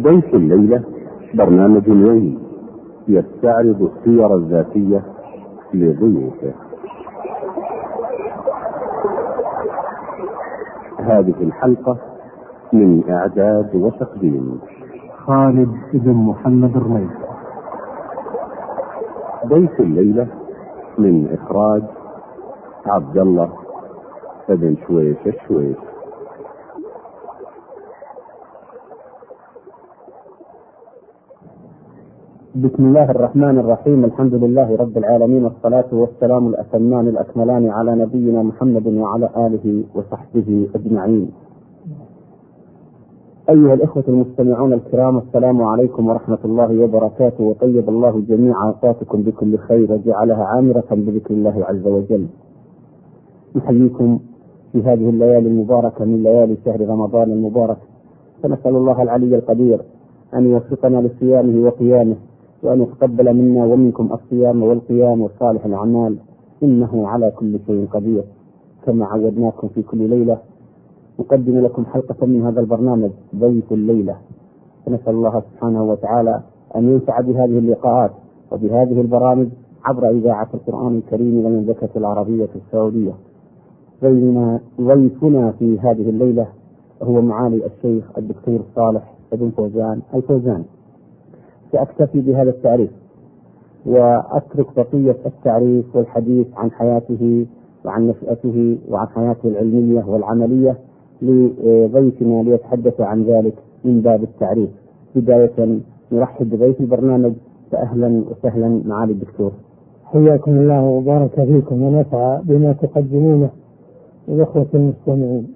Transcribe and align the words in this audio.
ضيف 0.00 0.34
الليلة 0.34 0.82
برنامج 1.34 1.88
يومي 1.88 2.38
يستعرض 3.08 3.82
السير 3.82 4.34
الذاتية 4.34 5.02
لضيوفه. 5.74 6.52
هذه 10.98 11.34
الحلقة 11.40 11.96
من 12.72 13.10
إعداد 13.10 13.76
وتقديم 13.76 14.60
خالد 15.26 15.74
بن 15.92 16.12
محمد 16.12 16.76
الرميس 16.76 17.10
ضيف 19.46 19.80
الليلة 19.80 20.26
من 20.98 21.38
إخراج 21.38 21.82
عبد 22.86 23.18
الله 23.18 23.50
بن 24.48 24.76
شويش 24.86 25.18
الشويش. 25.26 25.89
بسم 32.54 32.84
الله 32.86 33.10
الرحمن 33.10 33.58
الرحيم 33.58 34.04
الحمد 34.04 34.34
لله 34.34 34.76
رب 34.76 34.98
العالمين 34.98 35.44
والصلاة 35.44 35.84
والسلام 35.92 36.46
الأتمان 36.46 37.08
الأكملان 37.08 37.70
على 37.70 37.94
نبينا 37.94 38.42
محمد 38.42 38.86
وعلى 38.86 39.30
آله 39.36 39.84
وصحبه 39.94 40.68
أجمعين. 40.74 41.30
أيها 43.48 43.74
الإخوة 43.74 44.04
المستمعون 44.08 44.72
الكرام 44.72 45.18
السلام 45.18 45.62
عليكم 45.62 46.08
ورحمة 46.08 46.38
الله 46.44 46.84
وبركاته 46.84 47.44
وطيب 47.44 47.88
الله 47.88 48.22
جميع 48.28 48.64
أوقاتكم 48.66 49.22
بكل 49.22 49.58
خير 49.58 49.92
وجعلها 49.92 50.44
عامرة 50.44 50.88
بذكر 50.90 51.34
الله 51.34 51.64
عز 51.64 51.86
وجل. 51.86 52.26
نحييكم 53.56 54.18
في 54.72 54.82
هذه 54.82 55.10
الليالي 55.10 55.48
المباركة 55.48 56.04
من 56.04 56.22
ليالي 56.22 56.56
شهر 56.64 56.88
رمضان 56.88 57.30
المبارك. 57.30 57.78
فنسأل 58.42 58.76
الله 58.76 59.02
العلي 59.02 59.36
القدير 59.36 59.80
أن 60.34 60.46
يوفقنا 60.46 60.96
لصيامه 60.96 61.66
وقيامه. 61.66 62.16
وأن 62.62 62.82
يتقبل 62.82 63.34
منا 63.36 63.64
ومنكم 63.64 64.12
الصيام 64.12 64.62
والقيام 64.62 65.20
وصالح 65.20 65.64
الأعمال. 65.64 66.16
إنه 66.62 67.08
على 67.08 67.30
كل 67.30 67.58
شيء 67.66 67.86
قدير. 67.86 68.24
كما 68.86 69.06
عودناكم 69.06 69.68
في 69.68 69.82
كل 69.82 70.10
ليلة. 70.10 70.38
نقدم 71.20 71.58
لكم 71.58 71.84
حلقة 71.84 72.26
من 72.26 72.42
هذا 72.42 72.60
البرنامج 72.60 73.10
ضيف 73.36 73.72
الليلة. 73.72 74.16
فنسأل 74.86 75.14
الله 75.14 75.40
سبحانه 75.40 75.82
وتعالى 75.84 76.40
أن 76.76 76.88
ينفع 76.88 77.20
بهذه 77.20 77.58
اللقاءات 77.58 78.10
وبهذه 78.52 79.00
البرامج 79.00 79.48
عبر 79.84 80.10
إذاعة 80.10 80.48
القرآن 80.54 80.96
الكريم 80.96 81.46
للمملكة 81.46 81.88
العربية 81.96 82.48
السعودية. 82.56 83.12
ضيفنا 84.80 85.52
في 85.58 85.78
هذه 85.78 86.10
الليلة 86.10 86.46
هو 87.02 87.20
معالي 87.22 87.66
الشيخ 87.66 88.18
الدكتور 88.18 88.60
صالح 88.76 89.14
بن 89.32 89.50
فوزان 89.50 90.00
الفوزان. 90.14 90.64
سأكتفي 91.72 92.20
بهذا 92.20 92.50
التعريف 92.50 92.90
وأترك 93.86 94.66
بقية 94.76 95.16
التعريف 95.26 95.96
والحديث 95.96 96.46
عن 96.56 96.70
حياته 96.70 97.46
وعن 97.84 98.08
نشأته 98.08 98.78
وعن 98.90 99.06
حياته 99.06 99.48
العلمية 99.48 100.04
والعملية 100.08 100.76
لضيفنا 101.22 102.42
ليتحدث 102.42 103.00
عن 103.00 103.22
ذلك 103.22 103.54
من 103.84 104.00
باب 104.00 104.22
التعريف. 104.22 104.70
بداية 105.14 105.80
نرحب 106.12 106.50
بضيف 106.50 106.80
البرنامج 106.80 107.32
فأهلا 107.70 108.24
وسهلا 108.30 108.82
معالي 108.84 109.12
الدكتور. 109.12 109.52
حياكم 110.04 110.50
الله 110.50 110.82
وبارك 110.82 111.44
فيكم 111.44 111.82
ونفع 111.82 112.40
بما 112.44 112.72
تقدمونه 112.72 113.50
للإخوة 114.28 114.66
المستمعين. 114.74 115.54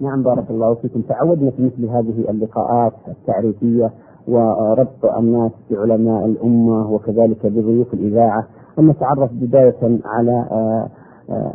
نعم 0.00 0.22
بارك 0.22 0.50
الله 0.50 0.74
فيكم. 0.74 1.00
تعودنا 1.00 1.50
في 1.50 1.62
مثل 1.62 1.84
هذه 1.84 2.30
اللقاءات 2.30 2.92
التعريفية 3.08 3.90
وربط 4.30 5.04
الناس 5.18 5.52
بعلماء 5.70 6.26
الأمة 6.26 6.92
وكذلك 6.92 7.46
بضيوف 7.46 7.94
الإذاعة 7.94 8.46
أن 8.78 8.86
نتعرف 8.86 9.30
بداية 9.32 9.98
على 10.04 10.44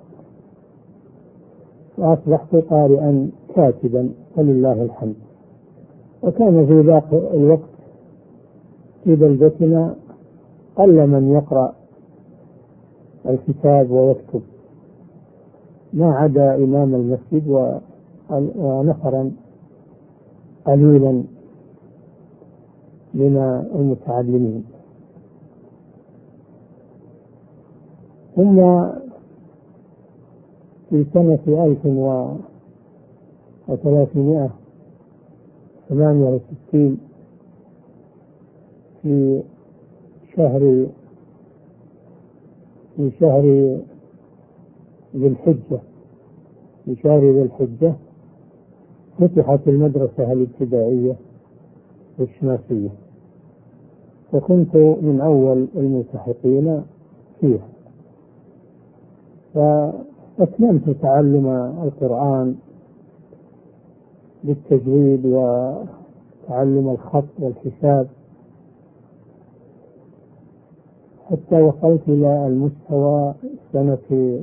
وأصبحت 1.98 2.56
قارئا 2.56 3.30
كاتبا 3.56 4.10
ولله 4.38 4.82
الحمد. 4.82 5.16
وكان 6.24 6.66
في 6.66 6.82
ذاك 6.82 7.14
الوقت 7.14 7.76
في 9.04 9.16
بلدتنا 9.16 9.96
قل 10.76 11.08
من 11.08 11.32
يقرأ 11.32 11.74
الكتاب 13.30 13.92
ويكتب. 13.92 14.42
ما 15.94 16.16
عدا 16.16 16.56
إمام 16.56 16.96
المسجد 16.96 17.74
ونفرا 18.56 19.32
قليلا 20.66 21.24
من 23.14 23.38
المتعلمين. 23.76 24.64
ثم 28.36 28.56
في 30.90 31.06
سنة 31.14 31.40
ألف 31.48 31.86
وثلاثمائة 33.68 34.50
ثمانية 35.90 36.26
وستين 36.30 36.98
في 39.02 39.42
شهر 40.36 40.88
في 42.98 43.12
شهر 43.20 43.42
ذي 45.16 45.28
الحجة 45.28 45.80
في 46.86 46.96
شهر 46.96 47.20
ذي 47.20 47.42
الحجة 47.42 47.94
فتحت 49.20 49.68
المدرسة 49.68 50.32
الابتدائية 50.32 51.16
الشماسية 52.20 52.90
وكنت 54.34 54.76
من 54.76 55.22
أول 55.22 55.68
الملتحقين 55.76 56.84
فيها. 57.42 57.68
فأتممت 59.54 60.90
تعلم 61.02 61.48
القرآن 61.84 62.56
بالتجويد 64.44 65.26
وتعلم 65.26 66.90
الخط 66.90 67.26
والحساب 67.40 68.08
حتى 71.30 71.62
وصلت 71.62 72.02
إلى 72.08 72.48
المستوى 72.48 73.34
السنة 73.44 74.40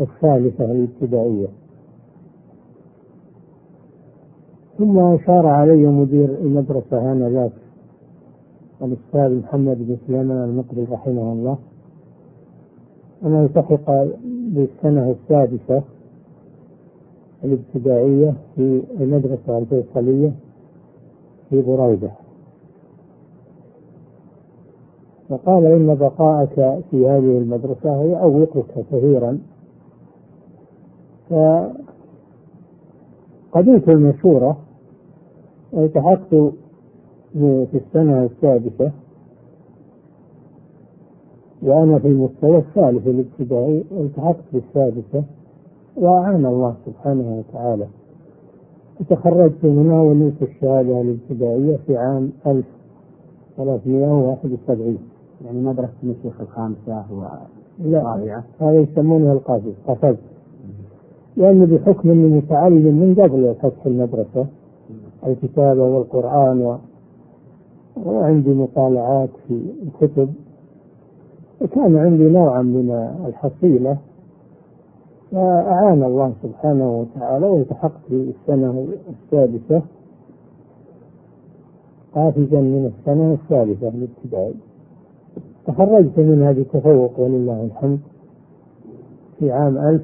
الثالثة 0.00 0.64
الابتدائية. 0.64 1.48
ثم 4.78 4.98
أشار 4.98 5.46
علي 5.46 5.86
مدير 5.86 6.38
المدرسة 6.40 7.12
آنذاك 7.12 7.52
الأستاذ 8.82 9.38
محمد 9.38 9.78
بن 9.78 9.96
سليمان 10.06 10.44
المقري 10.44 10.86
رحمه 10.92 11.32
الله 11.32 11.58
أن 13.24 13.44
التحق 13.44 13.90
بالسنة 14.54 15.10
السادسة 15.10 15.82
الابتدائية 17.44 18.34
في 18.56 18.82
المدرسة 19.00 19.58
الفيصلية 19.58 20.32
في 21.50 21.62
بريدة 21.62 22.10
فقال 25.28 25.66
إن 25.66 25.94
بقاءك 25.94 26.82
في 26.90 27.06
هذه 27.06 27.38
المدرسة 27.38 28.04
يعوقك 28.04 28.64
كثيرا. 28.90 29.38
فقبلت 33.54 33.88
المشورة 33.88 34.56
والتحقت 35.72 36.34
في 37.34 37.68
السنة 37.74 38.24
السادسة 38.24 38.92
وأنا 41.62 41.98
في 41.98 42.08
المستوى 42.08 42.58
الثالث 42.58 43.06
الابتدائي 43.06 43.84
التحقت 43.92 44.44
بالسادسة 44.52 45.24
وأعان 45.96 46.46
الله 46.46 46.74
سبحانه 46.86 47.42
وتعالى. 47.48 47.86
وتخرجت 49.00 49.64
منها 49.64 50.00
ونلت 50.00 50.42
الشهادة 50.42 51.00
الابتدائية 51.00 51.76
في 51.86 51.96
عام 51.96 52.30
1371 52.46 54.98
يعني 55.44 55.60
مدرسة 55.60 55.92
الشيخ 56.02 56.40
الخامسة 56.40 57.04
والرابعة. 57.12 57.46
هذا 58.60 58.80
يسمونها 58.80 59.32
القافز 59.32 59.72
قفز 59.88 60.16
لأنه 61.36 61.76
بحكم 61.76 62.10
أني 62.10 62.36
متعلم 62.36 62.94
من 63.00 63.14
قبل 63.22 63.54
فتح 63.62 63.86
المدرسة 63.86 64.46
الكتابة 65.26 65.82
والقرآن 65.82 66.60
و... 66.62 66.76
وعندي 68.06 68.50
مطالعات 68.54 69.28
في 69.48 69.60
الكتب. 69.82 70.28
وكان 71.60 71.96
عندي 71.96 72.28
نوعا 72.28 72.62
من 72.62 72.90
الحصيلة. 73.26 73.96
فأعان 75.32 76.02
الله 76.02 76.32
سبحانه 76.42 77.00
وتعالى 77.00 77.46
والتحقت 77.46 78.00
في 78.08 78.14
السنة 78.40 78.86
السادسة 79.10 79.82
قافزا 82.14 82.60
من 82.60 82.92
السنة 82.98 83.32
الثالثة 83.32 83.88
الابتدائي 83.88 84.54
تخرجت 85.66 86.18
منها 86.18 86.52
بتفوق 86.52 87.20
ولله 87.20 87.64
الحمد 87.64 87.98
في 89.38 89.52
عام 89.52 90.00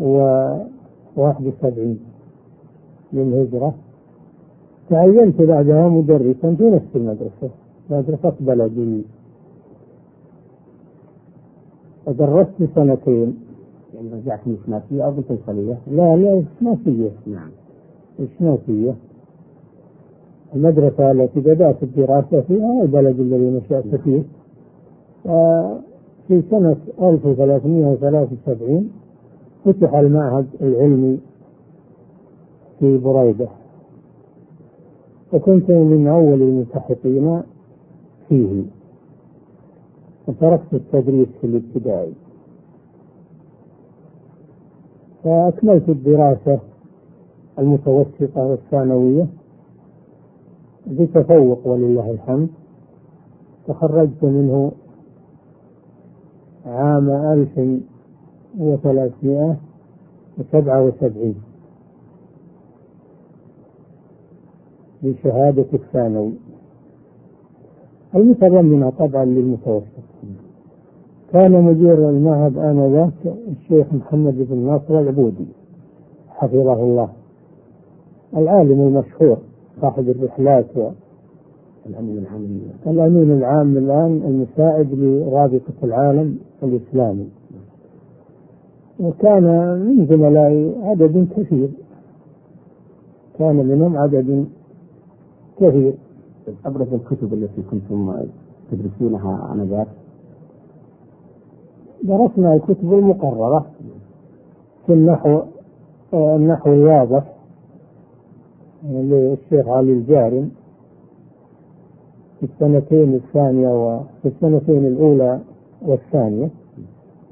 1371 0.00 1.98
للهجرة 3.12 3.74
تعينت 4.90 5.42
بعدها 5.42 5.88
مدرسا 5.88 6.54
في 6.54 6.70
نفس 6.70 6.96
المدرسة 6.96 7.50
مدرسة 7.90 8.32
بلدي. 8.40 9.02
ودرست 12.06 12.48
سنتين. 12.74 13.36
يعني 13.94 14.08
رجعت 14.12 14.40
من 14.46 14.54
الشماسية 14.54 15.04
أو 15.04 15.10
بالفيصلية؟ 15.10 15.78
لا 15.90 16.16
لا 16.16 16.38
الشماسية 16.38 17.10
نعم. 17.26 17.50
الشماسية 18.20 18.94
المدرسة 20.54 21.10
التي 21.10 21.40
بدأت 21.40 21.82
الدراسة 21.82 22.40
فيها 22.40 22.82
البلد 22.82 23.20
الذي 23.20 23.50
نشأت 23.50 23.94
فيه. 23.96 24.22
في 26.28 26.42
سنة 26.50 26.76
1373 27.02 28.90
فتح 29.64 29.94
المعهد 29.94 30.46
العلمي 30.60 31.18
في 32.78 32.98
بريدة. 32.98 33.48
وكنت 35.32 35.70
من 35.70 36.08
أول 36.08 36.42
الملتحقين 36.42 37.42
فيه. 38.28 38.62
وتركت 40.28 40.74
التدريس 40.74 41.28
في 41.40 41.46
الابتدائي. 41.46 42.12
فأكملت 45.24 45.88
الدراسة 45.88 46.60
المتوسطة 47.58 48.46
والثانوية 48.46 49.26
بتفوق 50.86 51.66
ولله 51.66 52.10
الحمد. 52.10 52.48
تخرجت 53.68 54.24
منه 54.24 54.72
عام 56.66 57.10
ألف 57.10 57.82
وثلاثمائة 58.58 59.56
وسبعة 60.38 60.82
وسبعين. 60.82 61.34
بشهادة 65.02 65.66
الثانوي. 65.74 66.32
المتضمنة 68.14 68.90
طبعا 68.90 69.24
للمتوسط. 69.24 69.86
كان 71.32 71.62
مدير 71.64 72.10
المعهد 72.10 72.58
آنذاك 72.58 73.34
الشيخ 73.48 73.86
محمد 73.92 74.34
بن 74.50 74.58
ناصر 74.58 75.00
العبودي 75.00 75.46
حفظه 76.28 76.74
الله. 76.74 77.08
العالم 78.36 78.80
المشهور 78.80 79.38
صاحب 79.80 80.08
الرحلات 80.08 80.76
و 80.76 80.90
الأمين 81.86 82.18
العام 82.18 82.60
الأمين 82.86 83.30
العام 83.30 83.76
الآن 83.76 84.22
المساعد 84.24 84.88
لرابطة 84.92 85.74
العالم 85.84 86.38
الإسلامي. 86.62 87.28
وكان 89.02 89.44
من 89.78 90.06
زملائي 90.06 90.74
عدد 90.82 91.28
كثير. 91.36 91.68
كان 93.38 93.56
منهم 93.56 93.96
عدد 93.96 94.46
كثير. 95.56 95.94
أبرز 96.66 96.92
الكتب 96.92 97.34
التي 97.34 97.62
كنتم 97.70 98.14
تدرسونها 98.70 99.52
آنذاك؟ 99.54 99.86
درسنا 102.02 102.54
الكتب 102.54 102.92
المقررة 102.92 103.66
في 104.86 104.92
النحو 104.92 105.42
النحو 106.14 106.72
الواضح 106.72 107.24
للشيخ 108.84 109.68
علي 109.68 109.92
الجارم 109.92 110.50
في 112.40 112.46
السنتين 112.46 113.14
الثانية 113.14 113.68
وفي 113.68 114.28
السنتين 114.28 114.86
الأولى 114.86 115.40
والثانية. 115.82 116.50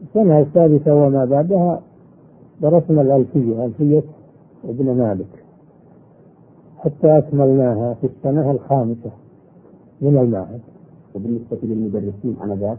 السنة 0.03 0.41
الثالثة 0.41 0.95
وما 0.95 1.25
بعدها 1.25 1.81
درسنا 2.63 3.03
الألفية 3.03 3.65
ألفية 3.65 4.03
ابن 4.65 4.99
مالك 4.99 5.45
حتى 6.79 7.19
أكملناها 7.19 7.95
في 7.95 8.07
السنة 8.07 8.51
الخامسة 8.51 9.11
من 10.01 10.19
المعهد. 10.19 10.61
وبالنسبة 11.15 11.59
للمدرسين 11.63 12.37
آنذاك 12.45 12.79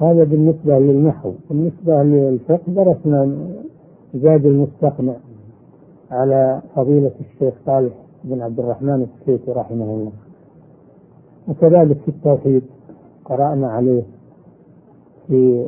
هذا 0.00 0.24
بالنسبة 0.24 0.78
للنحو. 0.78 1.32
بالنسبة 1.50 2.02
للفقه 2.02 2.62
درسنا 2.66 3.36
زاد 4.14 4.46
المستقنع 4.46 5.14
على 6.10 6.62
فضيلة 6.76 7.10
الشيخ 7.20 7.54
صالح 7.66 7.92
بن 8.24 8.42
عبد 8.42 8.58
الرحمن 8.60 9.02
السكيتي 9.02 9.52
رحمه 9.52 9.84
الله. 9.84 10.12
وكذلك 11.48 11.96
في 11.98 12.08
التوحيد 12.08 12.62
قرأنا 13.24 13.70
عليه 13.70 14.02
في 15.28 15.66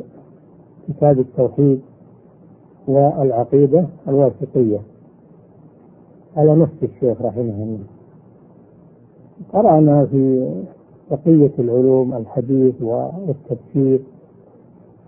كتاب 0.88 1.18
التوحيد 1.18 1.80
والعقيدة 2.88 3.86
الواسطية. 4.08 4.78
على 6.36 6.54
نفس 6.56 6.82
الشيخ 6.82 7.22
رحمه 7.22 7.62
الله. 7.62 7.84
قرأنا 9.52 10.06
في 10.06 10.54
بقية 11.10 11.52
العلوم 11.58 12.14
الحديث 12.14 12.82
والتفسير 12.82 14.00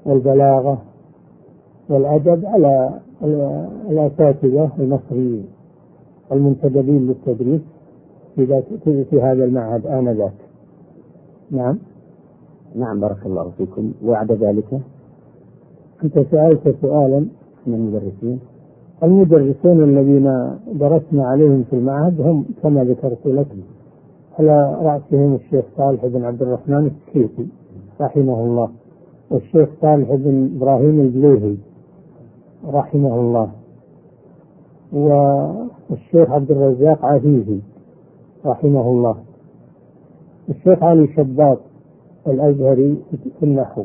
والبلاغة 0.07 0.83
والأدب 1.89 2.45
على 2.47 3.01
الأساتذة 3.91 4.71
المصريين 4.79 5.47
المنتدبين 6.33 7.07
للتدريس 7.07 7.61
في, 9.11 9.21
هذا 9.23 9.45
المعهد 9.45 9.87
آنذاك. 9.87 10.33
نعم. 11.51 11.79
نعم 12.75 13.01
بارك 13.01 13.27
الله 13.27 13.51
فيكم. 13.59 13.93
وبعد 14.05 14.33
ذلك 14.33 14.81
أنت 16.05 16.19
سألت 16.31 16.77
سؤالا 16.83 17.27
من 17.67 17.75
المدرسين. 17.75 18.41
المدرسون 19.03 19.85
الذين 19.85 20.57
درسنا 20.73 21.27
عليهم 21.27 21.65
في 21.71 21.77
المعهد 21.77 22.21
هم 22.21 22.45
كما 22.63 22.85
ذكرت 22.85 23.27
لك 23.27 23.47
على 24.39 24.79
رأسهم 24.83 25.35
الشيخ 25.35 25.65
صالح 25.77 26.07
بن 26.07 26.25
عبد 26.25 26.43
الرحمن 26.43 26.87
السكيتي 26.87 27.49
رحمه 28.01 28.45
الله 28.45 28.69
والشيخ 29.31 29.69
صالح 29.83 30.15
بن 30.15 30.51
إبراهيم 30.57 31.01
البليهي 31.01 31.57
رحمه 32.67 33.21
الله 33.21 33.51
والشيخ 34.93 36.31
عبد 36.31 36.51
الرزاق 36.51 37.05
عفيفي 37.05 37.61
رحمه 38.47 38.91
الله 38.91 39.17
الشيخ 40.49 40.83
علي 40.83 41.09
شباط 41.17 41.59
الأزهري 42.27 42.97
في 43.41 43.43
النحو. 43.43 43.85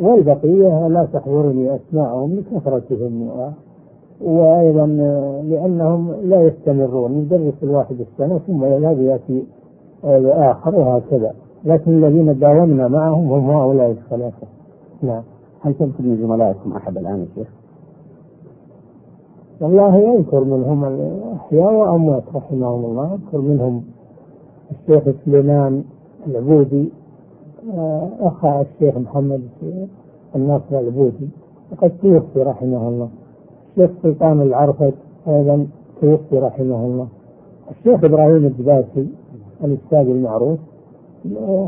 والبقية 0.00 0.88
لا 0.88 1.04
تحضرني 1.12 1.74
أسماءهم 1.74 2.36
لكثرتهم. 2.36 3.28
وأيضا 4.20 4.86
لأنهم 5.44 6.12
لا 6.22 6.42
يستمرون 6.42 7.12
يدرس 7.12 7.54
الواحد 7.62 7.96
السنة 8.00 8.38
ثم 8.38 8.64
يذهب 8.64 9.00
يأتي 9.00 9.44
آخر 10.04 10.74
وهكذا. 10.74 11.32
لكن 11.64 12.04
الذين 12.04 12.38
داومنا 12.38 12.88
معهم 12.88 13.32
هم 13.32 13.50
هؤلاء 13.50 13.90
الثلاثة. 13.90 14.46
نعم. 15.02 15.22
هل 15.60 15.74
تذكر 15.74 16.02
من 16.02 16.16
زملائكم 16.22 16.72
أحد 16.72 16.98
الآن 16.98 17.20
يا 17.20 17.26
شيخ؟ 17.34 17.48
والله 19.60 19.96
يذكر 19.96 20.44
منهم 20.44 20.84
الأحياء 20.84 21.72
وأموات 21.74 22.22
رحمهم 22.34 22.84
الله. 22.84 23.12
يذكر 23.12 23.38
منهم 23.38 23.82
الشيخ 24.70 25.14
سليمان 25.24 25.82
العبودي. 26.26 26.92
أخا 28.20 28.60
الشيخ 28.60 28.96
محمد 28.98 29.40
الناصر 30.36 30.78
العبودي 30.78 31.28
وقد 31.72 31.92
توفي 32.02 32.42
رحمه 32.42 32.88
الله. 32.88 33.08
الشيخ 33.70 33.90
سلطان 34.02 34.40
العرفد 34.40 34.94
أيضا 35.28 35.66
توفي 36.00 36.38
رحمه 36.38 36.84
الله. 36.84 37.06
الشيخ 37.70 38.04
إبراهيم 38.04 38.46
الدباسي 38.46 39.06
الأستاذ 39.64 39.98
المعروف 40.10 40.58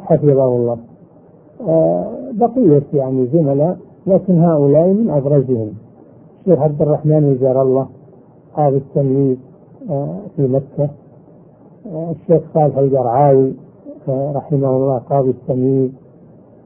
حفظه 0.03 0.45
الله. 0.45 0.79
آه، 1.69 2.07
بقية 2.33 2.83
يعني 2.93 3.27
زملاء 3.27 3.79
لكن 4.07 4.39
هؤلاء 4.39 4.87
من 4.89 5.11
أبرزهم. 5.11 5.73
الشيخ 6.41 6.59
عبد 6.63 6.83
الرحمن 6.83 7.25
وزار 7.33 7.63
الله 7.63 7.87
قاضي 8.57 8.77
التمييز 8.77 9.39
آه، 9.91 10.17
في 10.37 10.43
مكة. 10.49 10.91
آه، 11.93 12.11
الشيخ 12.11 12.43
صالح 12.55 12.79
القرعاوي 12.79 13.53
رحمه 14.09 14.77
الله 14.77 14.99
قاضي 14.99 15.31
التمييز 15.31 15.91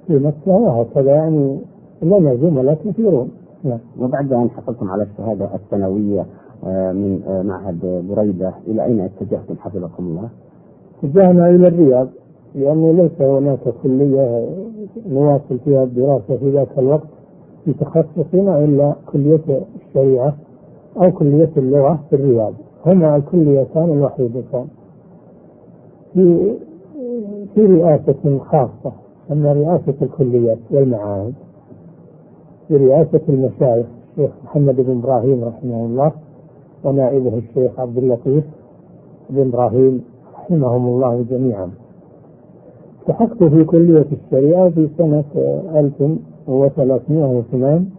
في 0.06 0.18
مكة 0.18 0.52
وهكذا 0.52 1.14
يعني 1.14 1.58
لنا 2.02 2.34
زملاء 2.34 2.74
كثيرون 2.84 3.30
نعم. 3.64 3.78
وبعد 4.00 4.32
أن 4.32 4.50
حصلتم 4.50 4.90
على 4.90 5.02
الشهادة 5.02 5.54
الثانوية 5.54 6.26
من 6.92 7.20
معهد 7.46 8.04
بريدة 8.10 8.54
إلى 8.66 8.84
أين 8.84 9.00
اتجهتم 9.00 9.54
حفظكم 9.60 10.04
الله؟ 10.04 10.28
اتجهنا 11.04 11.50
إلى 11.50 11.68
الرياض 11.68 12.08
لأنه 12.54 12.92
ليس 12.92 13.20
هناك 13.22 13.58
كلية 13.82 14.48
نواصل 15.10 15.58
فيها 15.64 15.82
الدراسة 15.84 16.36
في 16.36 16.50
ذاك 16.50 16.78
الوقت 16.78 17.08
في 17.64 17.72
تخصصنا 17.72 18.64
إلا 18.64 18.94
كلية 19.12 19.60
الشريعة 19.88 20.34
أو 21.02 21.12
كلية 21.12 21.50
اللغة 21.56 22.00
في 22.10 22.16
الرياض 22.16 22.52
هما 22.86 23.16
الكليتان 23.16 23.84
الوحيدتان 23.90 24.66
في 26.14 26.54
في 27.54 27.66
رئاسة 27.66 28.38
خاصة 28.38 28.92
أما 29.32 29.52
رئاسة 29.52 29.94
الكليات 30.02 30.58
والمعاهد 30.70 31.34
برئاسة 32.70 33.20
المشايخ 33.28 33.86
الشيخ 34.10 34.30
محمد 34.44 34.76
بن 34.80 34.98
إبراهيم 34.98 35.44
رحمه 35.44 35.86
الله 35.86 36.12
ونائبه 36.84 37.38
الشيخ 37.38 37.80
عبد 37.80 37.98
اللطيف 37.98 38.44
بن 39.30 39.48
إبراهيم 39.48 40.04
رحمهم 40.34 40.86
الله 40.86 41.24
جميعا. 41.30 41.70
التحقت 43.00 43.44
في 43.44 43.64
كلية 43.64 44.06
الشريعة 44.12 44.68
في 44.70 44.88
سنة 44.98 45.24
1378 45.74 47.90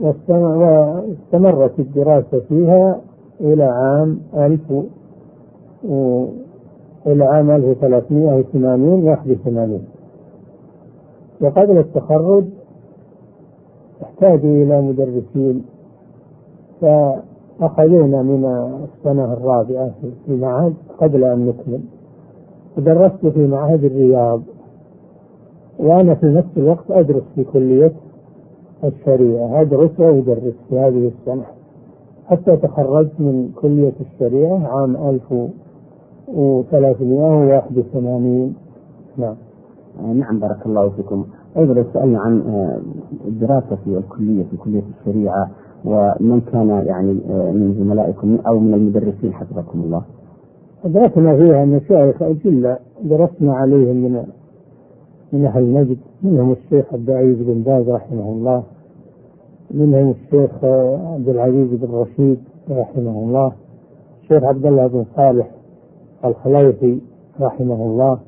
واستمرت 0.00 1.78
الدراسة 1.80 2.40
فيها 2.48 3.00
إلى 3.40 3.64
عام 3.64 4.18
1000 4.34 4.60
إلى 7.06 7.24
عام 7.24 7.50
1380 7.50 9.04
81 9.08 9.84
وقبل 11.40 11.78
التخرج 11.78 12.44
احتاجوا 14.02 14.62
إلى 14.64 14.82
مدرسين 14.82 15.64
فأخذونا 16.80 18.22
من 18.22 18.44
السنة 18.84 19.32
الرابعة 19.32 19.90
في 20.26 20.32
المعهد 20.32 20.74
قبل 21.00 21.24
أن 21.24 21.46
نكمل. 21.46 21.80
ودرست 22.78 23.26
في 23.26 23.46
معهد 23.46 23.84
الرياض. 23.84 24.42
وأنا 25.78 26.14
في 26.14 26.26
نفس 26.26 26.48
الوقت 26.56 26.90
أدرس 26.90 27.22
في 27.34 27.44
كلية 27.44 27.92
الشريعة. 28.84 29.60
أدرس 29.60 30.00
وأدرس 30.00 30.54
في 30.68 30.78
هذه 30.78 31.10
السنة. 31.18 31.44
حتى 32.26 32.56
تخرجت 32.56 33.12
من 33.20 33.52
كلية 33.62 33.92
الشريعة 34.00 34.66
عام 34.66 34.96
1381 36.28 38.54
نعم. 39.18 39.34
نعم 40.14 40.38
بارك 40.38 40.66
الله 40.66 40.88
فيكم. 40.88 41.24
أيضا 41.56 41.84
سألنا 41.94 42.20
عن 42.20 42.40
آه، 42.40 42.78
الدراسة 43.28 43.76
في 43.84 43.98
الكلية 43.98 44.44
في 44.50 44.56
كلية 44.56 44.82
الشريعة 45.00 45.50
ومن 45.84 46.40
كان 46.52 46.68
يعني 46.68 47.20
آه، 47.30 47.50
من 47.52 47.74
زملائكم 47.78 48.38
أو 48.46 48.58
من 48.58 48.74
المدرسين 48.74 49.32
حفظكم 49.32 49.80
الله؟ 49.80 50.02
أدركنا 50.84 51.36
فيها 51.36 51.64
مشايخ 51.64 52.22
أجلة 52.22 52.78
درسنا 53.02 53.54
عليهم 53.54 53.96
من 53.96 54.24
من 55.32 55.44
أهل 55.46 55.72
نجد 55.72 55.98
منهم 56.22 56.52
الشيخ 56.52 56.94
عبد 56.94 57.10
العزيز 57.10 57.42
بن 57.42 57.62
باز 57.62 57.88
رحمه 57.88 58.32
الله. 58.32 58.62
منهم 59.70 60.10
الشيخ 60.10 60.64
عبد 61.14 61.28
العزيز 61.28 61.68
بن 61.74 61.94
رشيد 61.94 62.38
رحمه 62.70 63.10
الله. 63.10 63.52
الشيخ 64.22 64.44
عبد 64.44 64.66
الله 64.66 64.86
بن 64.86 65.04
صالح 65.16 65.50
الخليفي 66.24 66.98
رحمه 67.40 67.74
الله. 67.74 68.18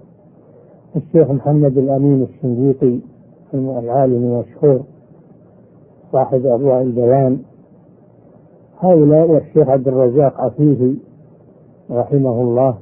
الشيخ 0.96 1.30
محمد 1.30 1.78
الأمين 1.78 2.22
الشنقيطي 2.22 3.00
العالم 3.54 4.14
المشهور 4.14 4.80
صاحب 6.12 6.46
أضواء 6.46 6.82
البيان. 6.82 7.38
هؤلاء 8.80 9.30
والشيخ 9.30 9.68
عبد 9.68 9.88
الرزاق 9.88 10.40
عفيفي 10.40 10.96
رحمه 11.90 12.42
الله. 12.42 12.74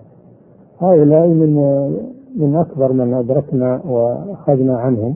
هؤلاء 0.81 1.27
من 1.27 1.55
من 2.37 2.57
أكبر 2.57 2.93
من 2.93 3.15
أدركنا 3.15 3.81
وأخذنا 3.89 4.79
عنهم. 4.79 5.15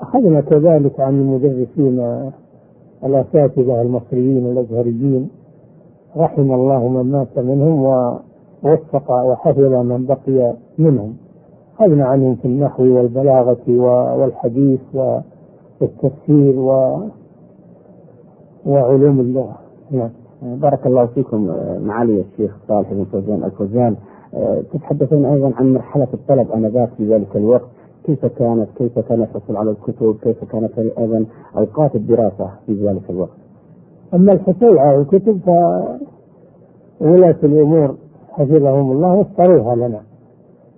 أخذنا 0.00 0.40
كذلك 0.40 1.00
عن 1.00 1.20
المدرسين 1.20 2.30
الأساتذة 3.04 3.82
المصريين 3.82 4.46
الأزهريين. 4.46 5.30
رحم 6.16 6.52
الله 6.52 6.88
من 6.88 7.12
مات 7.12 7.38
منهم 7.38 7.84
ووفق 8.64 9.10
وحفظ 9.10 9.60
من 9.60 10.06
بقي 10.06 10.54
منهم. 10.78 11.16
أخذنا 11.80 12.04
عنهم 12.04 12.34
في 12.34 12.44
النحو 12.44 12.82
والبلاغة 12.82 13.68
والحديث 14.18 14.80
والتفسير 15.80 16.58
و 16.58 17.00
وعلوم 18.66 19.20
اللغة. 19.20 19.58
نعم. 19.90 20.10
بارك 20.42 20.86
الله 20.86 21.06
فيكم 21.06 21.50
معالي 21.80 22.20
الشيخ 22.20 22.56
صالح 22.68 22.92
بن 22.92 23.04
فوزان 23.04 23.44
الفوزان. 23.44 23.96
تتحدثون 24.72 25.24
أيضا 25.24 25.52
عن 25.56 25.72
مرحلة 25.72 26.08
الطلب. 26.14 26.52
انذاك 26.52 26.88
في 26.96 27.14
ذلك 27.14 27.36
الوقت. 27.36 27.68
كيف 28.04 28.26
كانت؟ 28.26 28.68
كيف 28.78 28.98
كان 28.98 29.22
الحصول 29.22 29.56
على 29.56 29.70
الكتب؟ 29.70 30.16
كيف 30.22 30.44
كانت 30.44 30.78
أيضا 30.78 31.24
أوقات 31.56 31.94
الدراسة 31.94 32.50
في 32.66 32.88
ذلك 32.88 33.10
الوقت؟ 33.10 33.36
أما 34.14 34.32
الحصول 34.32 34.78
على 34.78 34.96
الكتب 34.96 35.40
فولاة 36.98 37.36
الأمور 37.42 37.94
حفظهم 38.32 38.92
الله 38.92 39.14
وفروها 39.14 39.74
لنا. 39.76 40.00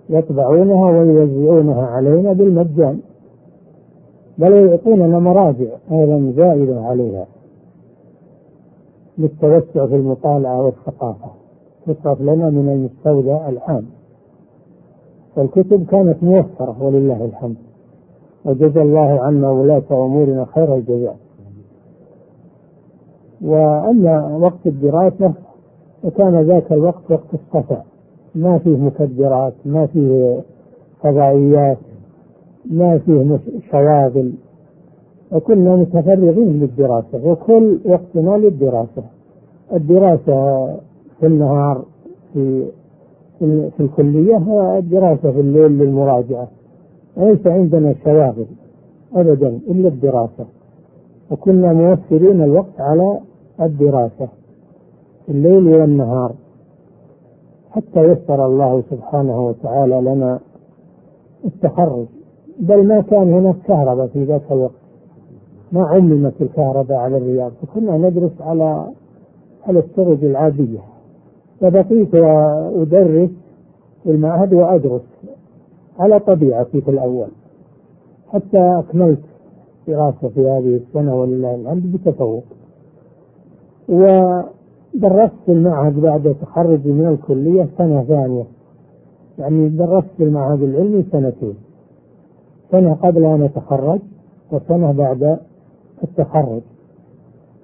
يطبعونها 0.09 0.91
ويوزعونها 0.91 1.85
علينا 1.85 2.33
بالمجان. 2.33 2.99
بل 4.37 4.53
يعطوننا 4.53 5.19
مراجع 5.19 5.69
أيضا 5.91 6.33
زائده 6.35 6.81
عليها. 6.81 7.25
للتوسع 9.17 9.87
في 9.87 9.95
المطالعة 9.95 10.61
والثقافة. 10.61 11.31
تصرف 11.87 12.21
لنا 12.21 12.49
من 12.49 12.69
المستودع 12.69 13.49
العام. 13.49 13.85
فالكتب 15.35 15.85
كانت 15.85 16.23
موفرة 16.23 16.75
ولله 16.83 17.25
الحمد. 17.25 17.55
وجزى 18.45 18.81
الله 18.81 19.19
عنا 19.21 19.49
ولاة 19.49 19.83
أمورنا 19.91 20.45
خير 20.45 20.75
الجزاء. 20.75 21.17
وأما 23.41 24.37
وقت 24.37 24.65
الدراسة 24.65 25.33
فكان 26.05 26.41
ذاك 26.41 26.71
الوقت 26.71 27.11
وقت 27.11 27.33
الصفا 27.33 27.83
ما 28.35 28.57
فيه 28.57 28.77
مكدرات 28.77 29.53
ما 29.65 29.85
فيه 29.85 30.39
فضائيات 31.03 31.77
ما 32.71 32.97
فيه 32.97 33.39
شواغل. 33.71 34.31
وكنا 35.31 35.75
متفرغين 35.75 36.59
للدراسة 36.59 37.25
وكل 37.25 37.79
وقتنا 37.85 38.37
للدراسة. 38.37 39.03
الدراسة 39.73 40.65
في 41.19 41.25
النهار 41.25 41.83
في, 42.33 42.65
في 43.39 43.79
الكلية 43.79 44.43
والدراسة 44.47 45.31
في 45.31 45.39
الليل 45.39 45.71
للمراجعة. 45.71 46.47
ليس 47.17 47.47
عندنا 47.47 47.95
شواغل 48.03 48.45
أبدا 49.15 49.59
إلا 49.69 49.87
الدراسة. 49.87 50.45
وكنا 51.31 51.73
موفرين 51.73 52.41
الوقت 52.41 52.79
على 52.79 53.19
الدراسة. 53.61 54.27
الليل 55.29 55.67
والنهار. 55.67 56.31
حتى 57.71 57.99
يسر 57.99 58.45
الله 58.45 58.83
سبحانه 58.91 59.45
وتعالى 59.45 60.01
لنا 60.01 60.39
التخرج. 61.45 62.05
بل 62.59 62.87
ما 62.87 63.01
كان 63.01 63.33
هناك 63.33 63.55
كهرباء 63.67 64.07
في 64.07 64.23
ذاك 64.23 64.51
الوقت. 64.51 64.71
ما 65.71 65.87
عممت 65.87 66.33
الكهرباء 66.41 66.97
على 66.97 67.17
الرياض. 67.17 67.51
فكنا 67.51 67.97
ندرس 67.97 68.41
على 68.41 68.87
على 69.67 69.79
السرج 69.79 70.25
العادية. 70.25 70.79
فبقيت 71.61 72.15
أدرس 72.15 73.29
في 74.03 74.11
المعهد 74.11 74.53
وأدرس 74.53 75.01
على 75.99 76.19
طبيعتي 76.19 76.81
في 76.81 76.91
الأول. 76.91 77.27
حتى 78.33 78.59
أكملت 78.79 79.19
دراسة 79.87 80.27
في 80.27 80.49
هذه 80.49 80.75
السنة 80.75 81.15
ولله 81.21 81.55
الحمد 81.55 81.91
بتفوق. 81.91 82.43
ودرست 84.95 85.33
في 85.45 85.51
المعهد 85.51 85.99
بعد 85.99 86.35
تخرجي 86.41 86.91
من 86.91 87.07
الكلية 87.07 87.67
سنة 87.77 88.03
ثانية. 88.03 88.43
يعني 89.39 89.69
درست 89.69 90.07
في 90.17 90.23
المعهد 90.23 90.61
العلمي 90.61 91.05
سنتين. 91.11 91.53
سنة 92.71 92.93
قبل 92.93 93.25
أن 93.25 93.41
أتخرج 93.41 93.99
وسنة 94.51 94.91
بعد 94.91 95.39
التخرج. 96.03 96.61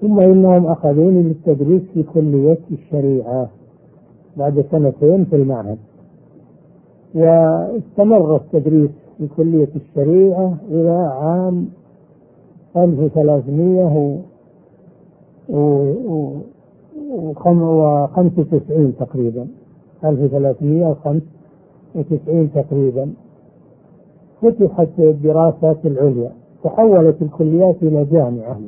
ثم 0.02 0.20
إنهم 0.20 0.66
أخذوني 0.66 1.24
للتدريس 1.24 1.82
في 1.94 2.04
كلية 2.04 2.60
الشريعة 2.72 3.50
بعد 4.38 4.66
سنتين 4.72 5.26
في 5.26 5.36
المعهد. 5.36 5.78
واستمر 7.16 8.36
التدريس 8.36 8.92
في 9.18 9.28
كلية 9.38 9.70
الشريعة 9.76 10.58
إلى 10.70 11.12
عام 11.22 11.68
1395 16.96 18.94
تقريبا 19.00 19.48
1395 20.06 22.52
تقريبا. 22.54 23.14
فتحت 24.42 24.88
الدراسات 25.00 25.86
العليا 25.86 26.32
تحولت 26.64 27.22
الكليات 27.22 27.76
إلى 27.84 28.06
جامعة 28.06 28.60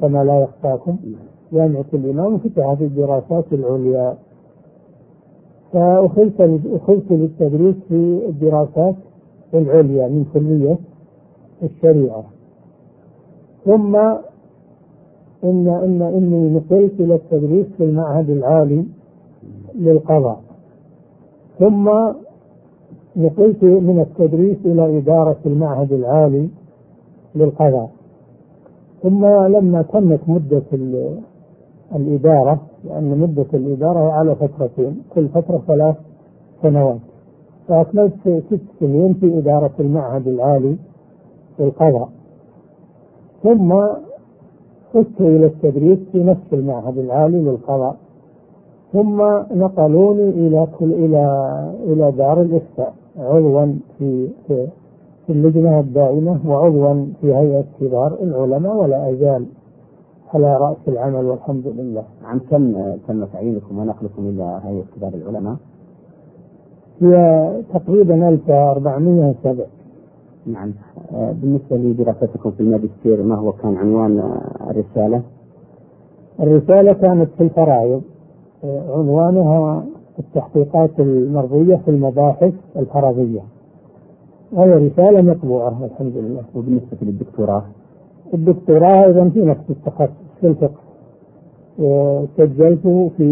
كما 0.00 0.24
لا 0.24 0.40
يخفاكم. 0.40 0.96
جامعة 1.52 1.84
الإمام 1.94 2.38
فتحت 2.38 2.80
الدراسات 2.80 3.44
العليا. 3.52 4.16
فأخذت 5.72 6.60
أخذت 6.72 7.10
للتدريس 7.10 7.74
في 7.88 8.20
الدراسات 8.28 8.94
العليا 9.54 10.08
من 10.08 10.24
كلية 10.34 10.78
الشريعة. 11.62 12.24
ثم 13.64 13.96
إن 15.44 15.68
إن 15.68 16.02
إني 16.02 16.50
نقلت 16.50 17.00
إلى 17.00 17.14
التدريس 17.14 17.66
في 17.76 17.84
المعهد 17.84 18.30
العالي 18.30 18.84
للقضاء. 19.74 20.40
ثم 21.58 21.90
نقلت 23.16 23.64
من 23.64 24.00
التدريس 24.00 24.56
إلى 24.64 24.98
إدارة 24.98 25.36
المعهد 25.46 25.92
العالي 25.92 26.48
للقضاء. 27.34 27.90
ثم 29.02 29.26
لما 29.26 29.82
تمت 29.82 30.20
مدة 30.28 30.62
الإدارة 31.96 32.60
لأن 32.84 33.18
مدة 33.18 33.46
الإدارة 33.54 34.12
على 34.12 34.34
فترتين 34.34 35.02
كل 35.14 35.28
فترة 35.28 35.62
ثلاث 35.66 35.96
سنوات. 36.62 37.00
فأكملت 37.68 38.42
ست 38.50 38.60
سنين 38.80 39.14
في 39.14 39.38
إدارة 39.38 39.72
المعهد 39.80 40.28
العالي 40.28 40.76
للقضاء. 41.58 42.08
ثم 43.42 43.72
عدت 44.94 45.20
إلى 45.20 45.46
التدريس 45.46 45.98
في 46.12 46.24
نفس 46.24 46.46
المعهد 46.52 46.98
العالي 46.98 47.38
للقضاء 47.38 47.96
ثم 48.92 49.22
نقلوني 49.54 50.28
إلى 50.28 50.66
كل 50.78 50.92
إلى 50.92 51.24
إلى 51.84 52.12
دار 52.12 52.40
الإفتاء 52.42 52.94
عضوا 53.18 53.66
في 53.98 54.28
في, 54.48 54.66
في 55.26 55.32
اللجنة 55.32 55.80
الدائمة 55.80 56.38
وعضوا 56.46 57.06
في 57.20 57.34
هيئة 57.34 57.64
كبار 57.80 58.16
العلماء 58.22 58.76
ولا 58.76 59.10
أزال 59.10 59.46
على 60.34 60.56
رأس 60.56 60.76
العمل 60.88 61.24
والحمد 61.24 61.66
لله. 61.66 62.02
عن 62.24 62.38
كم 62.38 62.72
تم 63.08 63.24
تعيينكم 63.24 63.78
ونقلكم 63.78 64.26
إلى 64.28 64.60
هيئة 64.64 64.84
كبار 64.96 65.12
العلماء؟ 65.14 65.56
هي 67.00 67.50
تقريبا 67.74 68.28
1407 68.28 69.66
نعم. 70.46 70.72
بالنسبة 71.12 71.76
لدراستكم 71.76 72.50
في 72.50 72.60
الماجستير 72.60 73.22
ما 73.22 73.34
هو 73.34 73.52
كان 73.52 73.76
عنوان 73.76 74.40
الرسالة؟ 74.70 75.22
الرسالة 76.40 76.92
كانت 76.92 77.28
في 77.38 77.42
الفرائض. 77.44 78.02
عنوانها 78.64 79.84
التحقيقات 80.18 80.90
المرضية 81.00 81.76
في 81.76 81.90
المباحث 81.90 82.52
الفرضية 82.76 83.40
وهي 84.52 84.74
رسالة 84.74 85.22
مطبوعة 85.22 85.84
الحمد 85.84 86.16
لله. 86.16 86.42
وبالنسبة 86.54 86.96
للدكتوراه؟ 87.02 87.62
الدكتوراه 88.34 89.04
أيضا 89.04 89.28
في 89.28 89.44
نفس 89.44 89.70
التخصص 89.70 90.10
في 90.40 90.46
الفقه. 90.46 90.82
سجلته 92.36 93.10
في 93.16 93.24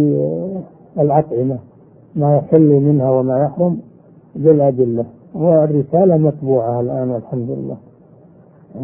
الأطعمة. 0.99 1.59
ما 2.17 2.37
يحل 2.37 2.81
منها 2.81 3.11
وما 3.11 3.45
يحرم 3.45 3.79
بالأدلة 4.37 5.05
والرسالة 5.35 6.17
مطبوعة 6.17 6.81
الآن 6.81 7.15
الحمد 7.17 7.51
لله. 7.51 7.77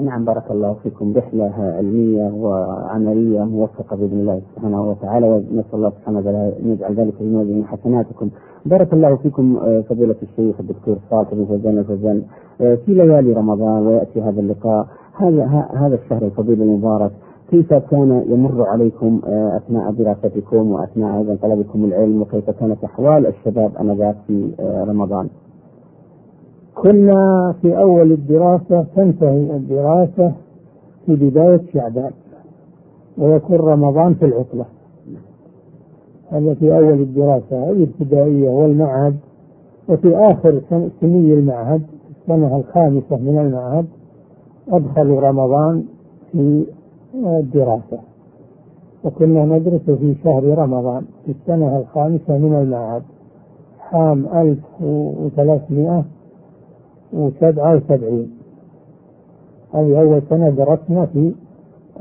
نعم 0.04 0.24
بارك 0.24 0.50
الله 0.50 0.76
فيكم. 0.82 1.14
رحلة 1.16 1.52
علمية 1.58 2.30
وعملية 2.34 3.44
موفقة 3.44 3.96
بإذن 3.96 4.20
الله 4.20 4.40
سبحانه 4.54 4.90
وتعالى 4.90 5.26
ونسأل 5.26 5.74
الله 5.74 5.90
سبحانه 5.90 6.18
وتعالى 6.18 6.52
أن 6.62 6.70
يجعل 6.70 6.94
ذلك 6.94 7.14
في 7.14 7.24
موازين 7.24 7.64
حسناتكم. 7.64 8.28
بارك 8.66 8.92
الله 8.92 9.16
فيكم 9.16 9.58
فضيلة 9.82 10.16
الشيخ 10.22 10.60
الدكتور 10.60 10.96
صالح 11.10 11.34
بن 11.34 11.44
فوزان 11.44 11.78
الفوزان. 11.78 12.22
في 12.58 12.94
ليالي 12.94 13.32
رمضان 13.32 13.86
ويأتي 13.86 14.20
هذا 14.22 14.40
اللقاء. 14.40 14.86
هذا 15.16 15.44
هذا 15.74 15.94
الشهر 15.94 16.22
الفضيل 16.22 16.62
المبارك 16.62 17.10
كيف 17.50 17.74
كان 17.74 18.24
يمر 18.28 18.62
عليكم 18.62 19.20
أثناء 19.28 19.92
دراستكم 19.92 20.72
وأثناء 20.72 21.18
أيضا 21.18 21.36
طلبكم 21.42 21.84
العلم 21.84 22.22
وكيف 22.22 22.50
كانت 22.50 22.84
أحوال 22.84 23.26
الشباب 23.26 23.70
انذاك 23.80 24.16
في 24.26 24.50
رمضان؟ 24.88 25.28
كنا 26.82 27.54
في 27.62 27.78
أول 27.78 28.12
الدراسة 28.12 28.86
تنتهي 28.96 29.56
الدراسة 29.56 30.32
في 31.06 31.16
بداية 31.16 31.60
شعبان 31.72 32.10
ويكون 33.18 33.56
رمضان 33.56 34.14
في 34.14 34.24
العطلة. 34.24 34.64
هذا 36.30 36.54
في 36.54 36.76
أول 36.78 36.92
الدراسة 37.00 37.70
الابتدائية 37.70 38.50
والمعهد 38.50 39.16
وفي 39.88 40.16
آخر 40.16 40.60
سني 41.00 41.34
المعهد 41.34 41.82
السنة 42.10 42.56
الخامسة 42.56 43.16
من 43.16 43.38
المعهد 43.38 43.86
أدخلوا 44.68 45.20
رمضان 45.20 45.84
في 46.32 46.64
الدراسة. 47.14 47.98
وكنا 49.04 49.44
ندرس 49.44 49.80
في 49.90 50.14
شهر 50.24 50.44
رمضان 50.58 51.02
في 51.26 51.32
السنة 51.32 51.78
الخامسة 51.78 52.38
من 52.38 52.54
المعهد 52.62 53.02
عام 53.92 54.26
1300 54.26 56.04
وسبعة 57.16 57.76
وسبعين 57.76 58.30
هذه 59.74 60.00
أول 60.00 60.22
سنة 60.30 60.50
درسنا 60.50 61.06
في 61.06 61.32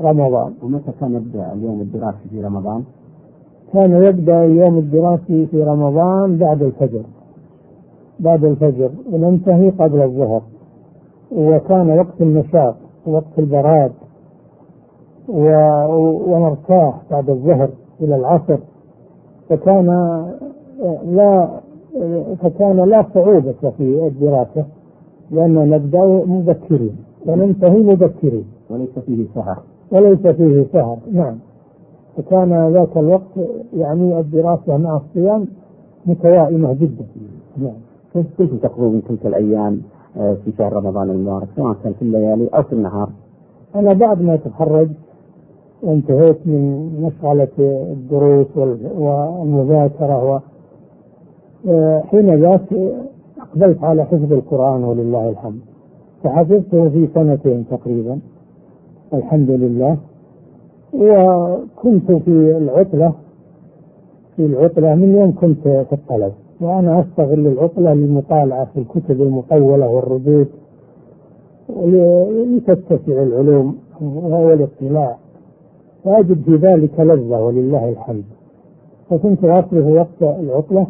رمضان. 0.00 0.52
ومتى 0.62 0.92
كان 1.00 1.14
يبدأ 1.14 1.52
اليوم 1.52 1.80
الدراسي 1.80 2.28
في 2.30 2.44
رمضان؟ 2.44 2.84
كان 3.72 4.02
يبدأ 4.02 4.44
اليوم 4.44 4.78
الدراسي 4.78 5.46
في 5.46 5.62
رمضان 5.62 6.36
بعد 6.36 6.62
الفجر. 6.62 7.02
بعد 8.20 8.44
الفجر 8.44 8.90
وننتهي 9.12 9.70
قبل 9.70 10.02
الظهر. 10.02 10.42
وكان 11.32 11.98
وقت 11.98 12.20
النشاط 12.20 12.74
وقت 13.06 13.38
البراد 13.38 13.92
و... 15.28 15.48
ونرتاح 16.32 16.94
بعد 17.10 17.30
الظهر 17.30 17.68
إلى 18.00 18.16
العصر. 18.16 18.58
فكان 19.48 19.86
لا 21.04 21.48
فكان 22.42 22.76
لا 22.76 23.04
صعوبة 23.14 23.70
في 23.78 24.06
الدراسة. 24.06 24.64
لأننا 25.30 25.64
نبدأ 25.64 26.04
مبكرين 26.26 26.96
وننتهي 27.26 27.82
مبكرين 27.82 28.44
وليس 28.70 28.98
فيه 29.06 29.24
سهر 29.34 29.58
وليس 29.92 30.26
فيه 30.26 30.66
سهر 30.72 30.98
نعم. 31.12 31.38
فكان 32.16 32.72
ذاك 32.72 32.96
الوقت 32.96 33.48
يعني 33.76 34.20
الدراسة 34.20 34.76
مع 34.76 34.96
الصيام 34.96 35.46
متوائمة 36.06 36.72
جدا. 36.72 37.04
نعم. 37.58 38.24
كيف 38.38 38.54
تقضوا 38.62 38.90
من 38.90 39.02
تلك 39.08 39.26
الأيام 39.26 39.80
آه، 40.16 40.36
في 40.44 40.52
شهر 40.58 40.72
رمضان 40.72 41.10
المبارك؟ 41.10 41.48
سواء 41.56 41.76
كان 41.84 41.92
في 41.92 42.02
الليالي 42.02 42.48
أو 42.54 42.62
في 42.62 42.72
النهار. 42.72 43.08
أنا 43.74 43.92
بعد 43.92 44.22
ما 44.22 44.36
تخرجت 44.36 44.96
وانتهيت 45.82 46.36
من 46.46 46.90
مشغلة 47.02 47.48
الدروس 47.58 48.46
والمذاكرة 48.96 50.24
و 50.24 50.40
آه، 51.68 52.00
حين 52.00 52.34
ذاك 52.34 52.62
أقبلت 53.56 53.84
على 53.84 54.04
حفظ 54.04 54.32
القرآن 54.32 54.84
ولله 54.84 55.28
الحمد. 55.28 55.60
فحفظته 56.24 56.88
في 56.88 57.08
سنتين 57.14 57.64
تقريبا 57.70 58.18
الحمد 59.14 59.50
لله. 59.50 59.96
وكنت 60.94 62.12
في 62.12 62.56
العطلة 62.56 63.12
في 64.36 64.46
العطلة 64.46 64.94
من 64.94 65.14
يوم 65.14 65.34
كنت 65.40 65.68
في 65.68 65.92
الطلب. 65.92 66.32
وأنا 66.60 67.00
أستغل 67.00 67.46
العطلة 67.46 67.94
للمطالعة 67.94 68.64
في 68.64 68.80
الكتب 68.80 69.22
المطولة 69.22 69.88
والردود 69.88 70.48
لتتسع 72.56 73.22
العلوم 73.22 73.76
والاطلاع. 74.00 75.16
فأجد 76.04 76.42
في 76.44 76.56
ذلك 76.56 77.00
لذة 77.00 77.40
ولله 77.40 77.88
الحمد. 77.88 78.24
فكنت 79.10 79.44
أصرف 79.44 79.86
وقت 79.86 80.22
العطلة 80.40 80.86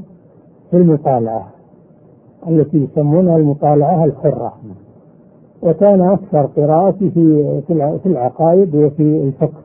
في 0.70 0.76
المطالعة. 0.76 1.56
التي 2.49 2.85
يسمونها 2.85 3.37
المطالعة 3.37 4.05
الحرة. 4.05 4.53
وكان 5.62 6.01
أكثر 6.01 6.46
قراءتي 6.46 7.11
في 7.11 7.61
في 8.03 8.07
العقائد 8.07 8.75
وفي 8.75 9.03
الفقه. 9.03 9.61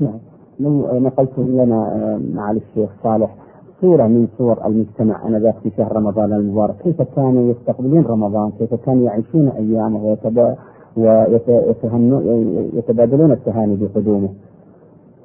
نعم. 0.00 0.18
لو 0.60 0.86
نقلت 0.92 1.38
لنا 1.38 2.20
معالي 2.34 2.60
الشيخ 2.70 2.90
صالح 3.02 3.34
صورة 3.80 4.06
من 4.06 4.28
صور 4.38 4.66
المجتمع 4.66 5.28
أنذاك 5.28 5.54
في 5.62 5.70
شهر 5.76 5.96
رمضان 5.96 6.32
المبارك. 6.32 6.74
كيف 6.84 7.02
كانوا 7.02 7.50
يستقبلون 7.50 8.04
رمضان؟ 8.04 8.50
كيف 8.58 8.74
كانوا 8.74 9.04
يعيشون 9.04 9.48
أيامه؟ 9.48 10.16
ويتبادلون 10.96 13.32
التهاني 13.32 13.76
بقدومه. 13.76 14.28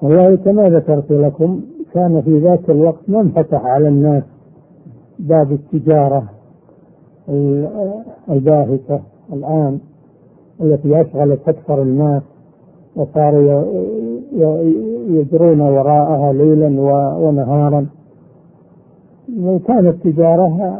والله 0.01 0.36
كما 0.36 0.69
ذكرت 0.69 1.12
لكم 1.12 1.62
كان 1.93 2.21
في 2.21 2.39
ذاك 2.39 2.69
الوقت 2.69 2.99
ما 3.07 3.21
انفتح 3.21 3.65
على 3.65 3.88
الناس 3.88 4.23
باب 5.19 5.51
التجارة. 5.51 6.23
الباهتة 8.29 8.99
الآن 9.33 9.79
التي 10.62 11.01
أشغلت 11.01 11.49
أكثر 11.49 11.81
الناس 11.81 12.21
وصاروا 12.95 13.63
يجرون 15.09 15.62
وراءها 15.62 16.33
ليلا 16.33 16.81
ونهارا. 17.19 17.86
كانت 19.67 19.88
التجارة 19.88 20.79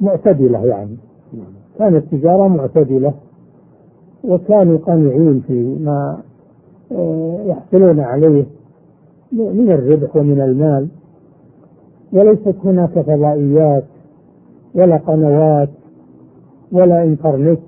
معتدلة 0.00 0.66
يعني. 0.66 0.96
كانت 1.78 1.96
التجارة 1.96 2.48
معتدلة 2.48 3.12
وكانوا 4.24 4.78
قانعين 4.78 5.42
فيما 5.46 6.18
آه، 6.92 7.38
يحصلون 7.46 8.00
عليه 8.00 8.44
من 9.32 9.70
الربح 9.70 10.16
ومن 10.16 10.40
المال. 10.40 10.88
وليست 12.12 12.54
هناك 12.64 12.90
فضائيات 12.90 13.84
ولا 14.74 14.96
قنوات 14.96 15.68
ولا 16.72 17.02
إنترنت 17.04 17.60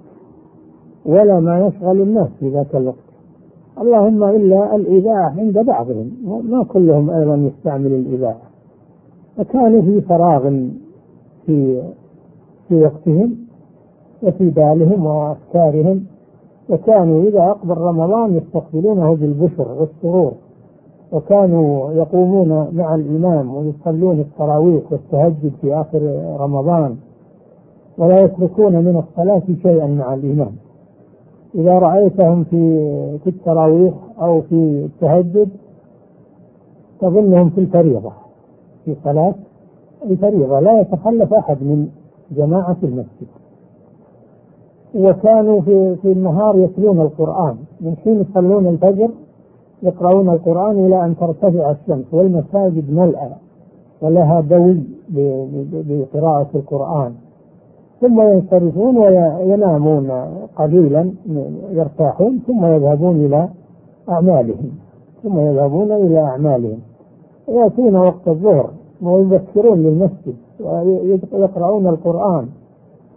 ولا 1.06 1.40
ما 1.40 1.66
يشغل 1.66 2.00
الناس 2.00 2.28
في 2.40 2.48
ذاك 2.48 2.74
الوقت. 2.74 2.96
اللهم 3.80 4.24
إلا 4.24 4.76
الاذاعه 4.76 5.34
عند 5.38 5.58
بعضهم 5.58 6.10
ما 6.50 6.64
كلهم 6.64 7.10
أيضا 7.10 7.34
يستعمل 7.36 7.92
الاذاعه 7.92 8.42
فكانوا 9.36 9.82
في 9.82 10.00
فراغ 10.00 10.50
في 11.46 11.82
في 12.68 12.74
وقتهم 12.74 13.36
وفي 14.22 14.50
بالهم 14.50 15.06
وأفكارهم 15.06 16.04
وكانوا 16.70 17.22
إذا 17.22 17.42
أقبل 17.42 17.78
رمضان 17.78 18.36
يستقبلونه 18.36 19.14
بالبشر 19.14 19.68
والسرور. 19.80 20.32
وكانوا 21.12 21.92
يقومون 21.92 22.68
مع 22.72 22.94
الإمام 22.94 23.54
ويصلون 23.54 24.20
التراويح 24.20 24.82
والتهجد 24.92 25.52
في 25.60 25.74
آخر 25.74 26.00
رمضان 26.40 26.96
ولا 27.98 28.20
يتركون 28.20 28.72
من 28.72 28.96
الصلاة 28.96 29.42
شيئا 29.62 29.86
مع 29.86 30.14
الإمام. 30.14 30.52
إذا 31.54 31.78
رأيتهم 31.78 32.44
في 32.44 32.58
في 33.18 33.30
التراويح 33.30 33.94
أو 34.20 34.40
في 34.40 34.54
التهجد 34.84 35.48
تظنهم 37.00 37.50
في 37.50 37.60
الفريضة 37.60 38.12
في 38.84 38.96
صلاة 39.04 39.34
الفريضة. 40.10 40.60
لا 40.60 40.80
يتخلف 40.80 41.34
أحد 41.34 41.56
من 41.62 41.88
جماعة 42.30 42.76
المسجد. 42.82 43.28
وكانوا 44.94 45.60
في 45.60 45.96
في 45.96 46.12
النهار 46.12 46.56
يتلون 46.56 47.00
القرآن. 47.00 47.56
من 47.80 47.96
حين 48.04 48.20
يصلون 48.20 48.66
الفجر 48.66 49.10
يقرؤون 49.82 50.28
القرآن 50.28 50.86
إلى 50.86 51.04
أن 51.04 51.16
ترتفع 51.16 51.70
الشمس 51.70 52.14
والمساجد 52.14 52.92
ملأى 52.92 53.30
ولها 54.02 54.40
دوي 54.40 54.82
بقراءة 55.88 56.46
القرآن. 56.54 57.12
ثم 58.00 58.20
ينصرفون 58.20 58.96
وينامون 58.96 60.10
قليلا 60.56 61.10
يرتاحون 61.70 62.38
ثم 62.46 62.64
يذهبون 62.64 63.16
إلى 63.16 63.48
أعمالهم. 64.08 64.70
ثم 65.22 65.40
يذهبون 65.40 65.92
إلى 65.92 66.20
أعمالهم. 66.20 66.78
يأتون 67.48 67.96
وقت 67.96 68.28
الظهر 68.28 68.70
ويذكرون 69.02 69.78
للمسجد 69.78 70.36
ويقرؤون 71.32 71.86
القرآن. 71.86 72.46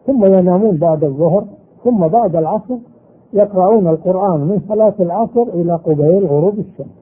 ثم 0.08 0.25
ينامون 0.25 0.78
بعد 0.78 1.04
الظهر 1.04 1.45
ثم 1.84 2.08
بعد 2.08 2.36
العصر 2.36 2.75
يقرؤون 3.36 3.88
القرآن 3.88 4.39
من 4.39 4.62
صلاة 4.69 4.93
العصر 5.00 5.43
إلى 5.54 5.74
قبيل 5.74 6.26
غروب 6.26 6.60
الشمس. 6.60 6.95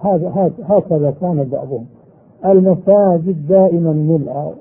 هذا 0.00 0.52
هكذا 0.62 1.14
كان 1.20 1.48
دأبهم 1.50 1.84
المساجد 2.44 3.46
دائما 3.48 3.92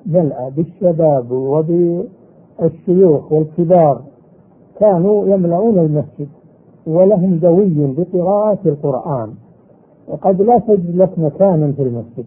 ملأى 0.06 0.52
بالشباب 0.56 1.32
وب 1.32 2.02
الشيوخ 2.64 3.32
والكبار. 3.32 4.02
كانوا 4.80 5.28
يملؤون 5.28 5.80
المسجد 5.80 6.28
ولهم 6.88 7.38
دوي 7.38 7.96
بقراءة 7.98 8.60
القرآن. 8.66 9.30
وقد 10.08 10.42
لا 10.42 10.58
تجد 10.58 10.96
لك 10.96 11.20
مكانا 11.20 11.72
في 11.72 11.82
المسجد. 11.82 12.26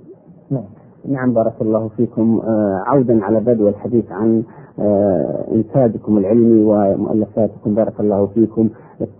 نعم. 0.50 0.75
نعم 1.08 1.32
بارك 1.32 1.52
الله 1.62 1.88
فيكم. 1.96 2.40
آه 2.44 2.82
عودا 2.86 3.24
على 3.24 3.40
بدء 3.40 3.68
الحديث 3.68 4.12
عن 4.12 4.42
آه 4.78 5.44
إنتاجكم 5.52 6.18
العلمي 6.18 6.64
ومؤلفاتكم 6.64 7.74
بارك 7.74 8.00
الله 8.00 8.26
فيكم. 8.26 8.68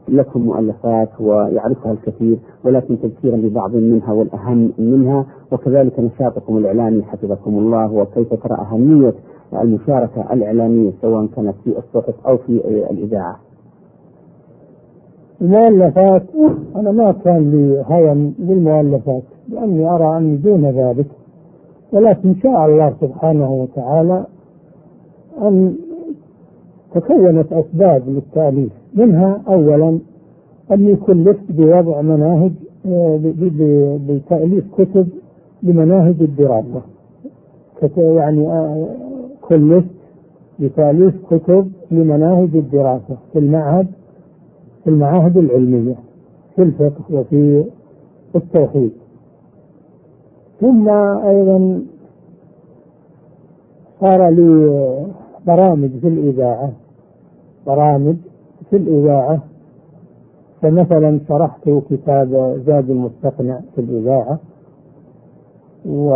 لكم 0.09 0.41
مؤلفات 0.41 1.09
ويعرفها 1.21 1.93
الكثير 1.93 2.39
ولكن 2.65 3.01
تذكيرا 3.01 3.37
ببعض 3.37 3.75
منها 3.75 4.13
والأهم 4.13 4.73
منها 4.79 5.27
وكذلك 5.53 6.01
نشاطكم 6.01 6.57
الإعلامي 6.57 7.03
حفظكم 7.03 7.59
الله 7.59 7.93
وكيف 7.93 8.35
ترى 8.35 8.55
أهمية 8.59 9.15
المشاركة 9.63 10.33
الإعلامية 10.33 10.93
سواء 11.03 11.27
كانت 11.27 11.55
في 11.65 11.79
الصحف 11.79 12.15
أو 12.27 12.37
في 12.37 12.53
الإذاعة. 12.91 13.37
المؤلفات 15.41 16.23
أنا 16.77 16.91
ما 16.93 17.13
كان 17.25 17.51
لي 17.51 17.85
هوى 17.91 18.33
بالمؤلفات 18.39 19.23
لأني 19.49 19.91
أرى 19.91 20.17
أني 20.19 20.37
دون 20.37 20.65
ذلك. 20.67 21.07
ولكن 21.93 22.35
شاء 22.43 22.67
الله 22.67 22.95
سبحانه 23.01 23.53
وتعالى 23.53 24.27
أن 25.43 25.77
تكونت 26.95 27.53
أسباب 27.53 28.03
للتأليف. 28.09 28.73
منها 28.95 29.43
أولا 29.49 29.99
أني 30.73 30.97
كلفت 30.97 31.53
بوضع 31.53 32.01
مناهج 32.01 32.53
بتأليف 34.09 34.65
كتب 34.79 35.09
لمناهج 35.63 36.15
الدراسة. 36.21 36.83
يعني 37.97 38.49
كلفت 39.43 39.87
بتأليف 40.61 41.15
كتب 41.31 41.73
لمناهج 41.91 42.57
الدراسة 42.57 43.17
في 43.33 43.39
المعهد 43.39 43.87
في 44.85 44.91
المعاهد 44.91 45.37
العلمية 45.37 45.95
في 46.57 46.63
الفقه 46.63 47.03
وفي 47.11 47.65
التوحيد. 48.37 48.93
ثم 50.61 50.89
أيضا 51.29 51.83
صار 54.01 54.29
لي 54.29 55.07
برامج 55.47 55.91
في 56.01 56.09
الإذاعة. 56.09 56.73
برامج 57.67 58.17
في 58.71 58.77
الإذاعة. 58.77 59.39
فمثلا 60.63 61.21
شرحت 61.29 61.71
كتاب 61.91 62.61
زاد 62.67 62.91
المستقنع 62.91 63.61
في 63.75 63.81
الإذاعة. 63.81 64.39
و 65.87 66.11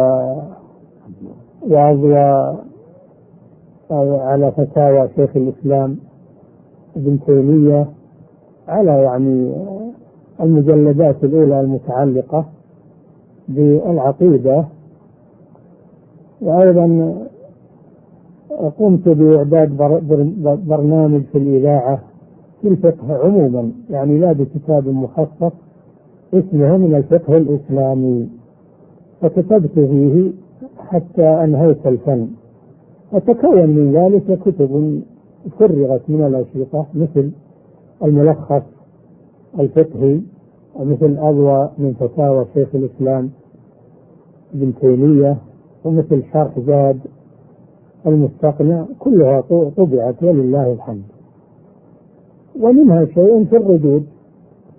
على 4.21 4.53
فتاوى 4.53 5.09
شيخ 5.17 5.31
الإسلام 5.37 5.97
ابن 6.97 7.19
تيمية 7.27 7.87
على 8.69 8.91
يعني 8.91 9.53
المجلدات 10.41 11.25
الأولى 11.25 11.61
المتعلقة. 11.61 12.45
بالعقيدة 13.51 14.65
وأيضا 16.43 17.15
قمت 18.79 19.09
بإعداد 19.09 19.77
برنامج 20.67 21.23
في 21.33 21.39
الإذاعة 21.39 22.01
في 22.63 22.69
الفقه 22.69 23.19
عموما 23.25 23.73
يعني 23.91 24.19
لا 24.19 24.33
بكتاب 24.33 24.89
مخصص 24.89 25.53
اسمه 26.35 26.77
من 26.77 26.95
الفقه 26.95 27.37
الإسلامي 27.37 28.29
فكتبت 29.21 29.71
فيه 29.75 30.31
حتى 30.79 31.23
أنهيت 31.23 31.87
الفن. 31.87 32.29
وتكون 33.13 33.67
من 33.67 33.93
ذلك 33.93 34.39
كتب 34.39 35.03
فرغت 35.59 36.01
من 36.09 36.27
الأشرطة 36.27 36.87
مثل 36.95 37.31
الملخص 38.05 38.63
الفقهي 39.59 40.21
ومثل 40.75 41.17
أضواء 41.19 41.73
من 41.79 41.95
فتاوى 42.01 42.47
شيخ 42.55 42.69
الإسلام 42.75 43.31
ابن 44.55 44.73
ومثل 45.85 46.23
شرح 46.33 46.59
زاد 46.59 47.01
المستقنع 48.07 48.85
كلها 48.99 49.41
طبعت 49.77 50.23
ولله 50.23 50.73
الحمد. 50.73 51.03
ومنها 52.61 53.05
شيء 53.05 53.45
في 53.45 53.57
الردود 53.57 54.07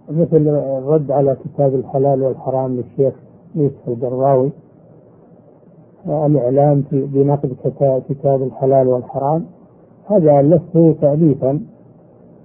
مثل 0.10 0.48
الرد 0.78 1.12
على 1.12 1.38
كتاب 1.46 1.76
الحلال 1.76 2.22
والحرام 2.22 2.76
للشيخ 2.76 3.14
يوسف 3.56 3.88
القرضاوي 3.88 4.50
الإعلام 6.08 6.84
بنقد 6.92 7.56
كتاب 8.10 8.42
الحلال 8.42 8.88
والحرام. 8.88 9.46
هذا 10.06 10.40
ألفته 10.40 10.96
تأليفا 11.02 11.60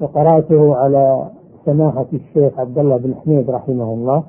وقرأته 0.01 0.77
على 0.77 1.31
سماحة 1.65 2.07
الشيخ 2.12 2.61
عبد 2.61 2.79
الله 2.79 2.97
بن 2.97 3.15
حميد 3.15 3.51
رحمه 3.51 3.95
الله. 3.95 4.23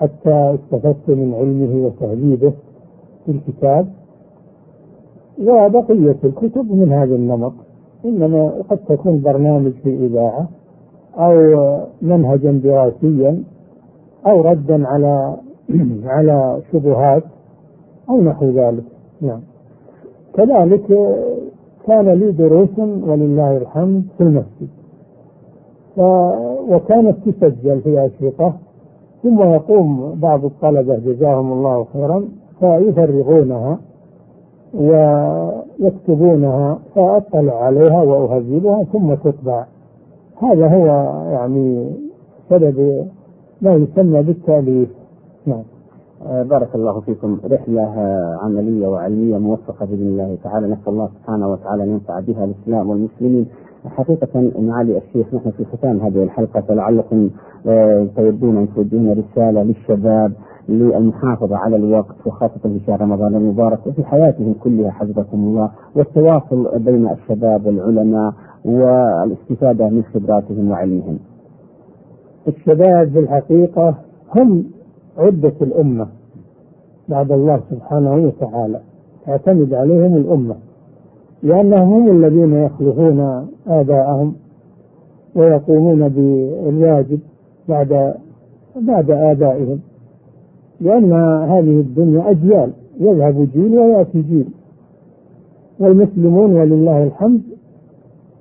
حتى 0.00 0.54
استفدت 0.54 1.08
من 1.08 1.34
علمه 1.34 1.86
وتهذيبه 1.86 2.52
في 3.26 3.32
الكتاب. 3.32 3.88
وبقية 5.40 6.16
الكتب 6.24 6.72
من 6.72 6.92
هذا 6.92 7.14
النمط 7.14 7.52
إنما 8.04 8.62
قد 8.70 8.78
تكون 8.78 9.20
برنامج 9.20 9.72
في 9.72 10.06
إذاعة 10.06 10.48
أو 11.16 11.34
منهجا 12.02 12.52
دراسيا 12.52 13.42
أو 14.26 14.40
ردا 14.40 14.88
على 14.88 15.36
على 16.16 16.60
شبهات 16.72 17.22
أو 18.10 18.20
نحو 18.22 18.50
ذلك. 18.50 18.84
نعم. 19.20 19.40
كذلك 20.34 20.86
كان 21.86 22.08
لي 22.08 22.32
دروس 22.32 22.78
ولله 22.78 23.56
الحمد 23.56 24.04
في 24.18 24.22
المسجد. 24.24 24.68
وكانت 26.68 27.16
تسجل 27.28 27.80
في 27.80 28.06
أشرطة. 28.06 28.54
ثم 29.22 29.42
يقوم 29.42 30.18
بعض 30.22 30.44
الطلبة 30.44 30.96
جزاهم 30.96 31.52
الله 31.52 31.86
خيرا 31.92 32.24
فيفرغونها 32.60 33.78
ويكتبونها 34.74 36.78
فأطلع 36.94 37.64
عليها 37.64 38.02
وأهذبها 38.02 38.82
ثم 38.82 39.14
تطبع. 39.14 39.64
هذا 40.42 40.68
هو 40.68 40.86
يعني 41.32 41.90
سبب 42.50 43.06
ما 43.62 43.74
يسمى 43.74 44.22
بالتأليف. 44.22 44.88
نعم. 45.46 45.62
آه، 46.26 46.42
بارك 46.42 46.74
الله 46.74 47.00
فيكم. 47.00 47.38
رحلة 47.44 47.82
عملية 48.42 48.88
وعلمية 48.88 49.38
موفقة 49.38 49.86
بإذن 49.86 50.06
الله 50.06 50.36
تعالى. 50.44 50.66
نسأل 50.66 50.88
الله 50.88 51.06
سبحانه 51.06 51.52
وتعالى 51.52 51.82
أن 51.82 51.88
ينفع 51.88 52.20
بها 52.20 52.44
الإسلام 52.44 52.90
والمسلمين. 52.90 53.46
حقيقة 53.86 54.50
معالي 54.58 54.98
الشيخ 54.98 55.34
نحن 55.34 55.50
في 55.50 55.64
ختام 55.64 56.00
هذه 56.00 56.22
الحلقة 56.22 56.60
فلعلكم 56.60 57.30
آه، 57.66 58.06
تودون 58.16 58.56
أن 58.56 58.68
توجهون 58.74 59.12
رسالة 59.12 59.62
للشباب 59.62 60.32
للمحافظة 60.68 61.56
على 61.56 61.76
الوقت 61.76 62.26
وخاصة 62.26 62.58
في 62.62 62.80
شهر 62.86 63.00
رمضان 63.00 63.34
المبارك 63.34 63.86
وفي 63.86 64.04
حياتهم 64.04 64.54
كلها 64.64 64.90
حفظكم 64.90 65.38
الله 65.38 65.70
والتواصل 65.94 66.78
بين 66.78 67.08
الشباب 67.10 67.66
والعلماء 67.66 68.32
والاستفادة 68.64 69.88
من 69.88 70.02
خبراتهم 70.14 70.70
وعلمهم. 70.70 71.18
الشباب 72.48 73.10
في 73.12 73.18
الحقيقة 73.18 73.94
هم 74.36 74.64
عدة 75.18 75.52
الأمة 75.62 76.06
بعد 77.08 77.32
الله 77.32 77.60
سبحانه 77.70 78.14
وتعالى 78.14 78.80
تعتمد 79.26 79.74
عليهم 79.74 80.16
الأمة 80.16 80.56
لأنهم 81.42 81.92
هم 81.92 82.08
الذين 82.24 82.52
يخلفون 82.52 83.46
آباءهم 83.68 84.34
ويقومون 85.34 86.08
بالواجب 86.08 87.18
بعد 87.68 88.14
بعد 88.76 89.10
آبائهم. 89.10 89.78
لأن 90.80 91.12
هذه 91.42 91.80
الدنيا 91.80 92.30
أجيال 92.30 92.70
يذهب 93.00 93.48
جيل 93.54 93.78
ويأتي 93.78 94.22
جيل. 94.22 94.48
والمسلمون 95.80 96.52
ولله 96.52 97.02
الحمد 97.04 97.40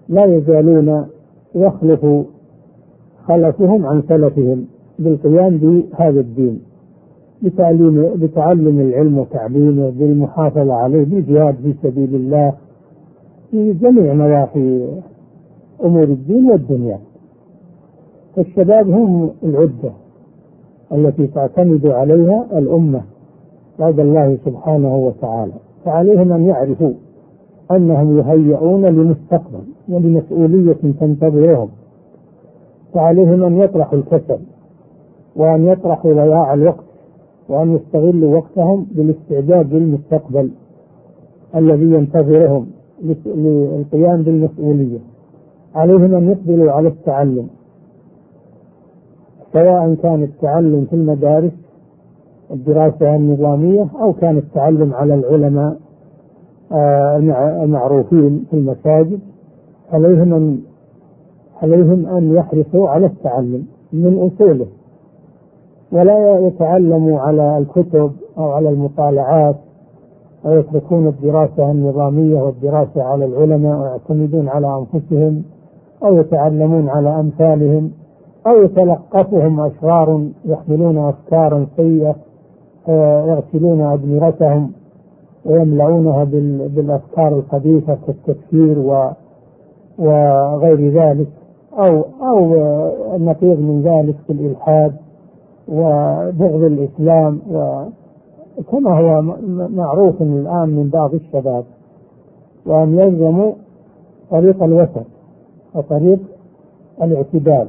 لا 0.10 0.26
يزالون 0.26 1.06
يخلف 1.56 2.06
خلفهم 3.28 3.86
عن 3.86 4.02
سلفهم 4.10 4.66
بالقيام 5.00 5.58
بهذا 5.58 6.20
الدين 6.20 6.60
بتعليم 7.42 8.10
بتعلم 8.16 8.80
العلم 8.80 9.18
وتعليمه 9.18 9.90
بالمحافظة 9.90 10.74
عليه 10.74 11.04
بالجهاد 11.04 11.56
في 11.56 11.74
سبيل 11.84 12.16
الله 12.16 12.54
في 13.52 13.74
جميع 13.74 14.14
نواحي 14.14 14.88
أمور 15.84 16.04
الدين 16.04 16.52
والدنيا. 16.52 17.00
فالشباب 18.36 18.90
هم 18.90 19.30
العدة 19.44 19.92
التي 20.92 21.28
تعتمد 21.28 21.88
عليها 21.88 22.46
الأمة 22.58 23.02
بعد 23.80 24.00
الله 24.00 24.38
سبحانه 24.46 24.98
وتعالى 24.98 25.54
فعليهم 25.86 26.32
أن 26.32 26.46
يعرفوا 26.46 26.92
أنهم 27.72 28.18
يهيئون 28.18 28.86
لمستقبل 28.86 29.64
ولمسؤولية 29.90 30.78
تنتظرهم. 31.00 31.70
فعليهم 32.94 33.44
أن 33.44 33.58
يطرحوا 33.58 34.00
الكسل 34.00 34.40
وأن 35.36 35.66
يطرحوا 35.66 36.14
ضياع 36.14 36.54
الوقت 36.54 36.86
وأن 37.50 37.76
يستغلوا 37.76 38.36
وقتهم 38.38 38.88
بالاستعداد 38.92 39.74
للمستقبل 39.74 40.52
الذي 41.56 41.92
ينتظرهم. 41.92 42.68
للقيام 43.02 44.22
بالمسؤولية 44.24 45.00
عليهم 45.76 46.16
أن 46.16 46.30
يقبلوا 46.30 46.72
على 46.72 46.88
التعلم 46.88 47.48
سواء 49.54 49.94
كان 49.94 50.24
التعلم 50.24 50.86
في 50.90 50.96
المدارس 50.96 51.52
الدراسة 52.52 53.16
النظامية 53.16 53.88
أو 54.02 54.14
كان 54.14 54.38
التعلم 54.38 54.94
على 54.94 55.14
العلماء 55.14 55.78
آه، 56.72 57.18
المعروفين 57.64 58.46
في 58.50 58.58
المساجد 58.58 59.20
عليهم 59.92 60.34
أن 60.34 60.60
عليهم 61.62 62.06
أن 62.06 62.34
يحرصوا 62.34 62.90
على 62.90 63.06
التعلم 63.06 63.66
من 63.94 64.32
أصوله. 64.32 64.68
ولا 65.92 66.40
يتعلموا 66.40 67.20
على 67.20 67.58
الكتب 67.58 68.12
أو 68.38 68.52
على 68.52 68.70
المطالعات 68.70 69.56
أو 70.48 70.54
يتركون 70.54 71.08
الدراسة 71.08 71.72
النظامية 71.72 72.42
والدراسة 72.42 73.04
على 73.04 73.26
العلماء 73.26 73.82
ويعتمدون 73.82 74.50
على 74.50 74.86
أنفسهم 74.94 75.44
أو 76.04 76.18
يتعلمون 76.18 76.90
على 76.90 77.20
أمثالهم 77.20 77.92
أو 78.48 78.64
يتلقفهم 78.64 79.60
أشرار 79.60 80.28
يحملون 80.46 80.98
أفكارا 80.98 81.68
سيئة 81.76 82.16
يغسلون 83.28 83.82
أدمرتهم 83.82 84.72
ويملؤونها 85.46 86.24
بالأفكار 86.68 87.36
الخبيثة 87.36 87.98
كالتكفير 88.08 88.80
وغير 90.00 90.92
ذلك 90.92 91.28
أو 91.80 92.06
أو 92.22 92.54
النقيض 93.16 93.60
من 93.60 93.82
ذلك 93.82 94.16
في 94.28 94.34
الإلحاد 94.34 94.96
وبغض 95.68 96.64
الإسلام 96.64 97.40
وكما 98.58 99.00
هو 99.00 99.22
معروف 99.70 100.22
الآن 100.22 100.70
من 100.70 100.90
بعض 100.90 101.14
الشباب 101.14 101.64
وأن 102.66 103.00
يلزموا 103.00 103.54
طريق 104.32 104.64
الوسط 104.64 105.06
وطريق 105.76 106.20
الاعتدال 107.02 107.68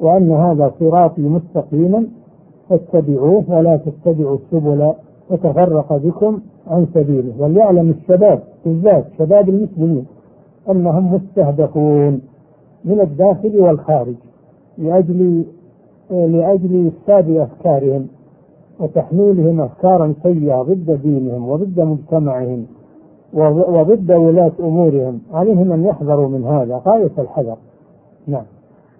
وأن 0.00 0.32
هذا 0.32 0.72
صراطي 0.80 1.22
مستقيما 1.22 2.06
فاتبعوه 2.68 3.44
ولا 3.48 3.76
تتبعوا 3.76 4.36
السبل 4.36 4.92
فتفرق 5.30 5.96
بكم 5.96 6.40
عن 6.66 6.86
سبيله. 6.94 7.32
وليعلم 7.38 7.90
الشباب 7.90 8.42
بالذات 8.64 9.04
شباب 9.18 9.48
المسلمين 9.48 10.06
أنهم 10.70 11.14
مستهدفون 11.14 12.20
من 12.84 13.00
الداخل 13.00 13.60
والخارج 13.60 14.14
لأجل 14.78 15.44
لأجل 16.10 16.90
إفساد 16.90 17.30
أفكارهم. 17.30 18.06
وتحميلهم 18.80 19.60
أفكارا 19.60 20.14
سيئة 20.22 20.62
ضد 20.62 21.00
دينهم 21.02 21.48
وضد 21.48 21.80
مجتمعهم 21.80 22.66
وضد 23.34 24.12
ولاة 24.12 24.52
أمورهم. 24.60 25.20
عليهم 25.32 25.72
أن 25.72 25.84
يحذروا 25.84 26.28
من 26.28 26.44
هذا. 26.44 26.82
غاية 26.86 27.10
الحذر. 27.18 27.56
نعم. 28.26 28.44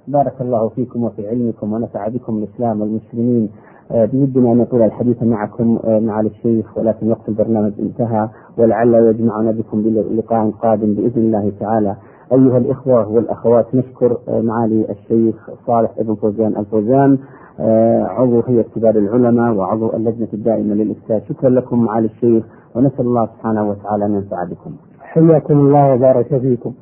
بارك 0.08 0.40
الله 0.40 0.68
فيكم 0.68 1.04
وفي 1.04 1.28
علمكم 1.28 1.72
ونفع 1.72 2.08
بكم 2.08 2.38
الإسلام 2.38 2.80
والمسلمين. 2.80 3.50
آه، 3.90 4.04
بودنا 4.04 4.52
أن 4.52 4.58
نطول 4.58 4.82
الحديث 4.82 5.22
معكم 5.22 5.78
آه، 5.84 5.98
معالي 5.98 6.28
الشيخ 6.28 6.78
ولكن 6.78 7.10
وقت 7.10 7.28
البرنامج 7.28 7.72
انتهى 7.78 8.28
ولعل 8.58 8.94
يجمعنا 8.94 9.50
بكم 9.50 9.82
بلقاء 9.82 10.50
قادم 10.50 10.94
بإذن 10.94 11.22
الله 11.22 11.52
تعالى. 11.60 11.96
أيها 12.32 12.58
الإخوة 12.58 13.08
والأخوات 13.08 13.74
نشكر 13.74 14.18
آه، 14.28 14.40
معالي 14.40 14.90
الشيخ 14.90 15.50
صالح 15.66 15.90
ابن 15.98 16.14
فوزان 16.14 16.56
الفوزان 16.56 17.18
عضو 18.16 18.40
هيئة 18.48 18.64
كبار 18.74 18.96
العلماء 18.96 19.54
وعضو 19.54 19.92
اللجنة 19.96 20.28
الدائمة 20.34 20.74
للإفتاء. 20.74 21.22
شكرا 21.28 21.50
لكم 21.50 21.84
معالي 21.84 22.06
الشيخ 22.06 22.44
ونسأل 22.74 23.00
الله 23.00 23.26
سبحانه 23.26 23.70
وتعالى 23.70 24.06
أن 24.06 24.14
ينفع 24.14 24.44
بكم. 24.44 24.70
حياكم 25.00 25.58
الله 25.58 25.94
وبارك 25.94 26.38
فيكم. 26.38 26.72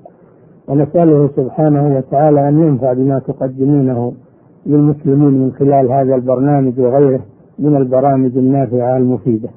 ونسأله 0.68 1.30
سبحانه 1.36 1.96
وتعالى 1.96 2.48
أن 2.48 2.58
ينفع 2.58 2.92
بما 2.92 3.18
تقدمونه 3.18 4.12
للمسلمين 4.66 5.34
من 5.42 5.52
خلال 5.52 5.92
هذا 5.92 6.14
البرنامج 6.14 6.80
وغيره 6.80 7.20
من 7.58 7.76
البرامج 7.76 8.36
النافعة 8.36 8.96
المفيدة. 8.96 9.48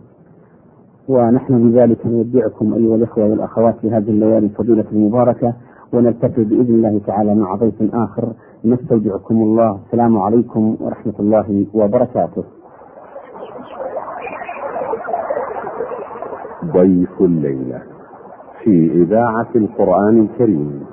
ونحن 1.07 1.71
بذلك 1.71 2.05
نودعكم 2.05 2.73
أيها 2.73 2.95
الإخوة 2.95 3.25
والأخوات 3.29 3.75
في 3.81 3.89
هذه 3.89 4.09
الليالي 4.09 4.45
الفضيلة 4.45 4.85
المباركة 4.91 5.53
ونلتقي 5.93 6.43
بإذن 6.43 6.75
الله 6.75 7.01
تعالى 7.07 7.35
مع 7.35 7.55
ضيف 7.55 7.95
آخر. 7.95 8.33
نستودعكم 8.65 9.35
الله. 9.35 9.79
السلام 9.85 10.17
عليكم 10.17 10.77
ورحمة 10.81 11.13
الله 11.19 11.65
وبركاته. 11.73 12.43
ضيف 16.65 17.21
الليلة 17.21 17.81
في 18.63 18.91
إذاعة 18.91 19.49
القرآن 19.55 20.19
الكريم 20.19 20.85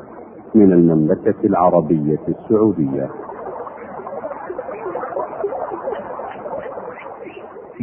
من 0.55 0.73
المملكة 0.73 1.35
العربية 1.45 2.21
السعودية. 2.29 3.11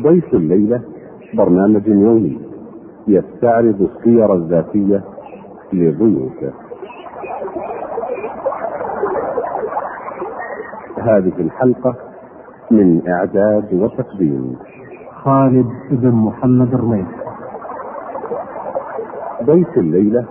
ضيف 0.01 0.33
الليلة 0.33 0.81
برنامج 1.33 1.87
يومي 1.87 2.39
يستعرض 3.07 3.81
السير 3.81 4.33
الذاتية 4.33 5.03
لضيوفه. 5.73 6.68
هذه 11.09 11.33
الحلقة 11.39 11.95
من 12.71 13.01
إعداد 13.09 13.73
وتقديم. 13.73 14.55
خالد 15.23 15.67
بن 15.91 16.11
محمد 16.11 16.73
الرميح 16.73 17.07
ضيف 19.43 19.77
الليلة 19.77 20.25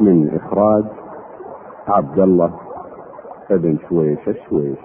من 0.00 0.30
إخراج 0.34 0.84
عبد 1.88 2.18
الله 2.18 2.50
بن 3.50 3.78
شويش 3.88 4.28
الشويش 4.28 4.78